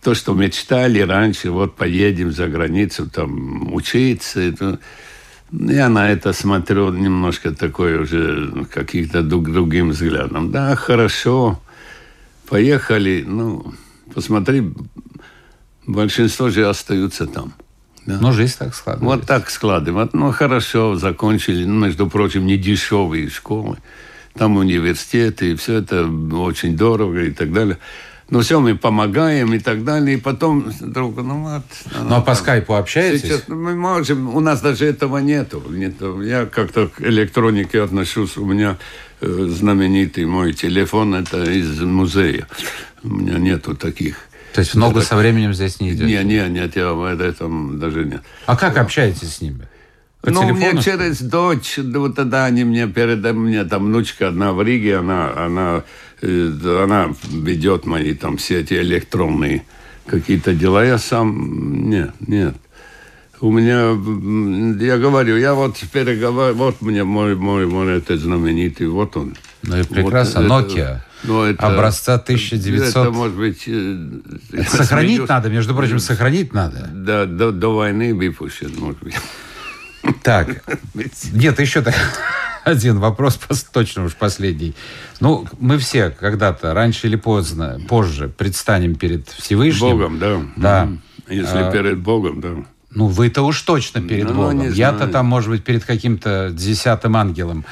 то, 0.03 0.15
что 0.15 0.35
мечтали 0.35 1.01
раньше, 1.01 1.51
вот 1.51 1.77
поедем 1.77 2.33
за 2.33 2.47
границу, 2.49 3.11
там, 3.11 3.75
учиться, 3.75 4.41
это, 4.41 4.79
я 5.51 5.89
на 5.89 6.11
это 6.11 6.33
смотрю 6.33 6.93
немножко 6.93 7.53
такой 7.53 7.99
уже 7.99 8.67
каких-то 8.73 9.23
другим 9.23 9.91
взглядом. 9.91 10.51
Да, 10.53 10.77
хорошо, 10.77 11.61
поехали, 12.53 13.25
ну, 13.27 13.73
посмотри, 14.15 14.63
большинство 15.87 16.51
же 16.51 16.69
остаются 16.69 17.27
там. 17.27 17.55
Да. 18.05 18.19
Но 18.21 18.33
жизнь 18.33 18.57
так 18.59 18.75
складывается. 18.75 19.17
Вот 19.17 19.27
так 19.27 19.49
складывается. 19.49 20.15
Ну, 20.15 20.33
хорошо, 20.33 20.97
закончили, 20.97 21.65
ну, 21.65 21.87
между 21.87 22.11
прочим, 22.11 22.45
не 22.45 22.59
дешевые 22.59 23.31
школы. 23.31 23.79
Там 24.35 24.59
университеты, 24.59 25.53
и 25.53 25.55
все 25.55 25.79
это 25.79 26.07
очень 26.07 26.77
дорого 26.77 27.23
и 27.23 27.31
так 27.31 27.55
далее. 27.55 27.79
Ну, 28.31 28.41
все, 28.41 28.61
мы 28.61 28.77
помогаем 28.77 29.53
и 29.53 29.59
так 29.59 29.85
далее. 29.85 30.17
И 30.17 30.21
потом 30.21 30.73
друг, 30.81 31.17
ну 31.17 31.43
вот. 31.43 31.63
Ну, 32.09 32.15
а 32.15 32.21
по 32.21 32.35
скайпу 32.35 32.75
общаетесь? 32.75 33.23
Сейчас, 33.23 33.45
ну, 33.49 33.57
мы 33.57 33.75
можем, 33.75 34.35
у 34.35 34.41
нас 34.41 34.61
даже 34.61 34.87
этого 34.87 35.19
нету. 35.19 35.63
нету. 35.69 36.23
Я 36.23 36.47
как-то 36.47 36.89
к 36.89 37.03
электронике 37.03 37.83
отношусь. 37.83 38.37
У 38.37 38.47
меня 38.47 38.79
Э, 39.23 39.47
знаменитый 39.49 40.25
мой 40.25 40.53
телефон, 40.53 41.15
это 41.15 41.45
из 41.45 41.81
музея. 41.81 42.49
У 43.05 43.09
меня 43.09 43.39
нету 43.39 43.77
таких. 43.77 44.17
То 44.53 44.61
есть 44.61 44.75
много 44.75 44.99
это... 44.99 45.09
со 45.09 45.17
временем 45.17 45.55
здесь 45.55 45.79
не 45.79 45.93
идет? 45.93 46.09
Нет, 46.09 46.25
нет, 46.25 46.51
нет, 46.51 46.75
я 46.75 46.93
в 46.93 47.05
этом 47.05 47.79
даже 47.79 48.05
нет. 48.05 48.23
А 48.47 48.57
как 48.57 48.77
общаетесь 48.77 49.35
с 49.35 49.41
ними? 49.41 49.69
По 50.23 50.31
ну, 50.31 50.43
телефону? 50.43 50.73
мне 50.73 50.83
через 50.83 51.21
дочь, 51.21 51.79
вот 51.79 52.17
тогда 52.17 52.47
они 52.47 52.65
мне 52.65 52.89
передали, 52.89 53.33
мне 53.33 53.65
там 53.65 53.87
внучка 53.87 54.29
одна 54.29 54.53
в 54.53 54.61
Риге, 54.61 54.97
она, 54.97 55.33
она, 55.37 55.85
она 56.23 57.15
ведет 57.31 57.87
мои 57.87 58.15
там 58.15 58.37
все 58.37 58.61
эти 58.61 58.75
электронные 58.75 59.65
какие-то 60.07 60.55
дела. 60.55 60.85
Я 60.85 60.99
сам, 60.99 61.91
нет, 61.91 62.13
нет 62.21 62.55
у 63.43 63.51
меня, 63.51 63.91
я 64.85 64.99
говорю, 64.99 65.37
я 65.37 65.55
вот 65.55 65.77
переговариваю, 65.93 66.55
вот 66.55 66.81
мне 66.81 67.03
мой, 67.03 67.35
мой, 67.35 67.67
мой 67.67 67.99
этот 67.99 68.21
знаменитый, 68.21 68.87
вот 68.87 69.17
он. 69.17 69.35
Ну 69.65 69.81
и 69.81 69.83
прекрасно, 69.83 70.43
вот 70.43 70.71
Nokia. 70.71 70.79
Это, 70.79 71.05
ну, 71.25 71.43
это, 71.43 71.67
образца 71.67 72.15
1900. 72.15 72.89
Это, 72.89 73.11
может 73.11 73.37
быть... 73.37 73.65
Э, 73.67 74.09
это 74.53 74.77
сохранить 74.77 75.17
смеюсь. 75.17 75.29
надо, 75.29 75.51
между 75.51 75.75
прочим, 75.75 75.99
сохранить 75.99 76.55
надо. 76.55 76.89
Да, 76.93 77.27
до, 77.27 77.51
до 77.51 77.75
войны 77.75 78.15
выпущен, 78.15 78.73
может 78.79 79.01
быть. 79.03 79.15
Так, 80.23 80.65
нет, 81.33 81.61
еще 81.61 81.85
один 82.65 82.99
вопрос, 82.99 83.39
точно 83.73 84.05
уж 84.05 84.15
последний. 84.15 84.75
Ну, 85.21 85.47
мы 85.59 85.79
все 85.79 86.11
когда-то, 86.11 86.75
раньше 86.75 87.07
или 87.07 87.17
поздно, 87.17 87.81
позже, 87.89 88.29
предстанем 88.29 88.95
перед 88.95 89.29
Всевышним. 89.29 89.91
Богом, 89.91 90.19
да. 90.19 90.41
Да. 90.57 90.89
Если 91.29 91.59
а, 91.59 91.71
перед 91.71 91.99
Богом, 92.01 92.41
да. 92.41 92.65
Ну, 92.91 93.07
вы-то 93.07 93.43
уж 93.43 93.61
точно 93.63 94.03
перед 94.03 94.29
ну, 94.29 94.35
Богом. 94.35 94.71
Я-то 94.71 95.07
там, 95.07 95.27
может 95.27 95.51
быть, 95.51 95.65
перед 95.65 95.85
каким-то 95.85 96.51
десятым 96.53 97.17
ангелом. 97.17 97.65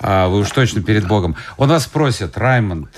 А 0.00 0.28
вы 0.28 0.40
уж 0.40 0.50
точно 0.50 0.82
перед 0.82 1.06
Богом. 1.06 1.36
Он 1.56 1.68
вас 1.68 1.86
просит, 1.86 2.36
Раймонд, 2.36 2.90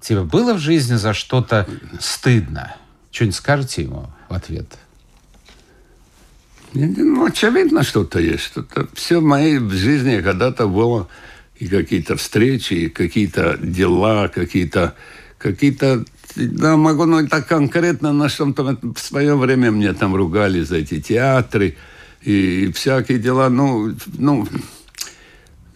тебе 0.00 0.22
было 0.22 0.54
в 0.54 0.58
жизни 0.58 0.94
за 0.94 1.12
что-то 1.12 1.66
стыдно? 2.00 2.74
Что-нибудь 3.10 3.36
скажете 3.36 3.82
ему 3.82 4.10
в 4.28 4.34
ответ? 4.34 4.78
Ну, 6.74 7.24
очевидно, 7.24 7.82
что-то 7.82 8.20
есть. 8.20 8.44
Что-то. 8.44 8.88
Все 8.94 9.20
в 9.20 9.24
моей 9.24 9.58
жизни 9.58 10.20
когда-то 10.20 10.66
было 10.66 11.08
и 11.56 11.66
какие-то 11.66 12.16
встречи, 12.16 12.74
и 12.74 12.88
какие-то 12.88 13.58
дела, 13.60 14.28
какие-то 14.28 14.94
какие-то 15.38 16.04
да, 16.36 16.76
могу, 16.76 17.04
но 17.04 17.26
так 17.26 17.48
конкретно 17.48 18.12
на 18.12 18.28
что-то 18.28 18.78
в 18.82 18.98
свое 18.98 19.36
время 19.36 19.70
мне 19.70 19.92
там 19.92 20.14
ругали 20.14 20.60
за 20.60 20.76
эти 20.76 21.00
театры 21.00 21.76
и, 22.22 22.64
и 22.64 22.72
всякие 22.72 23.18
дела. 23.18 23.48
Ну, 23.48 23.94
ну, 24.18 24.46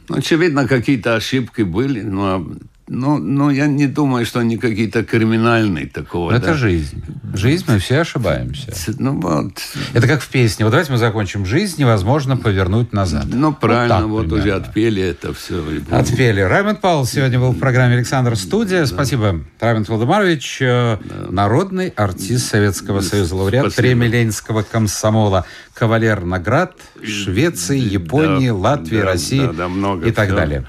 очевидно, 0.08 0.68
какие-то 0.68 1.16
ошибки 1.16 1.62
были, 1.62 2.02
но, 2.02 2.46
но, 2.88 3.18
но 3.18 3.50
я 3.50 3.66
не 3.66 3.86
думаю, 3.86 4.26
что 4.26 4.40
они 4.40 4.56
какие-то 4.56 5.04
криминальные 5.04 5.86
такого. 5.86 6.32
Это 6.32 6.46
да. 6.46 6.54
жизнь. 6.54 7.02
Жизнь, 7.32 7.64
мы 7.68 7.78
все 7.78 8.00
ошибаемся. 8.00 8.72
Ну 8.98 9.20
вот. 9.20 9.52
Это 9.94 10.06
как 10.06 10.20
в 10.20 10.28
песне. 10.28 10.64
Вот 10.64 10.72
давайте 10.72 10.92
мы 10.92 10.98
закончим. 10.98 11.46
Жизнь 11.46 11.80
невозможно 11.80 12.36
повернуть 12.36 12.92
назад. 12.92 13.26
Ну, 13.28 13.52
правильно, 13.52 14.06
вот, 14.06 14.22
так, 14.22 14.30
вот 14.32 14.40
уже 14.40 14.52
отпели 14.52 15.02
это 15.02 15.32
все. 15.32 15.64
Отпели. 15.90 16.40
Раймонд 16.40 16.80
Павел 16.80 17.06
сегодня 17.06 17.38
был 17.38 17.52
в 17.52 17.58
программе 17.58 17.94
«Александр 17.94 18.36
Студия». 18.36 18.80
Да. 18.80 18.86
Спасибо, 18.86 19.40
Раймонд 19.60 19.88
Владимирович, 19.88 20.58
э, 20.60 20.98
да. 21.02 21.30
народный 21.30 21.88
артист 21.90 22.50
Советского 22.50 23.00
Союза, 23.00 23.36
лауреат 23.36 23.72
Спасибо. 23.72 23.82
премии 23.82 24.08
Ленинского 24.08 24.62
комсомола, 24.62 25.46
кавалер 25.72 26.24
наград 26.24 26.74
Швеции, 27.02 27.78
Японии, 27.78 28.48
да, 28.48 28.54
Латвии, 28.54 28.98
да, 28.98 29.04
России 29.04 29.46
да, 29.46 29.52
да, 29.52 29.68
много 29.68 30.08
и 30.08 30.12
так 30.12 30.26
все. 30.26 30.36
далее. 30.36 30.66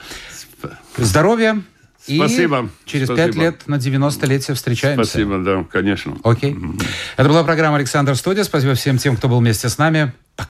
Здоровья, 0.97 1.61
Спасибо. 2.04 2.70
И 2.86 2.89
через 2.89 3.08
пять 3.08 3.36
лет 3.36 3.68
на 3.68 3.76
90-летие 3.76 4.54
встречаемся. 4.54 5.04
Спасибо, 5.04 5.38
да, 5.39 5.66
конечно. 5.72 6.18
Окей. 6.24 6.56
Это 7.16 7.30
была 7.30 7.43
программа 7.43 7.78
«Александр 7.78 8.16
Студия». 8.16 8.43
Спасибо 8.43 8.74
всем 8.76 8.97
тем, 8.97 9.16
кто 9.16 9.30
был 9.30 9.39
вместе 9.39 9.70
с 9.70 9.78
нами. 9.78 10.12
Пока. 10.36 10.41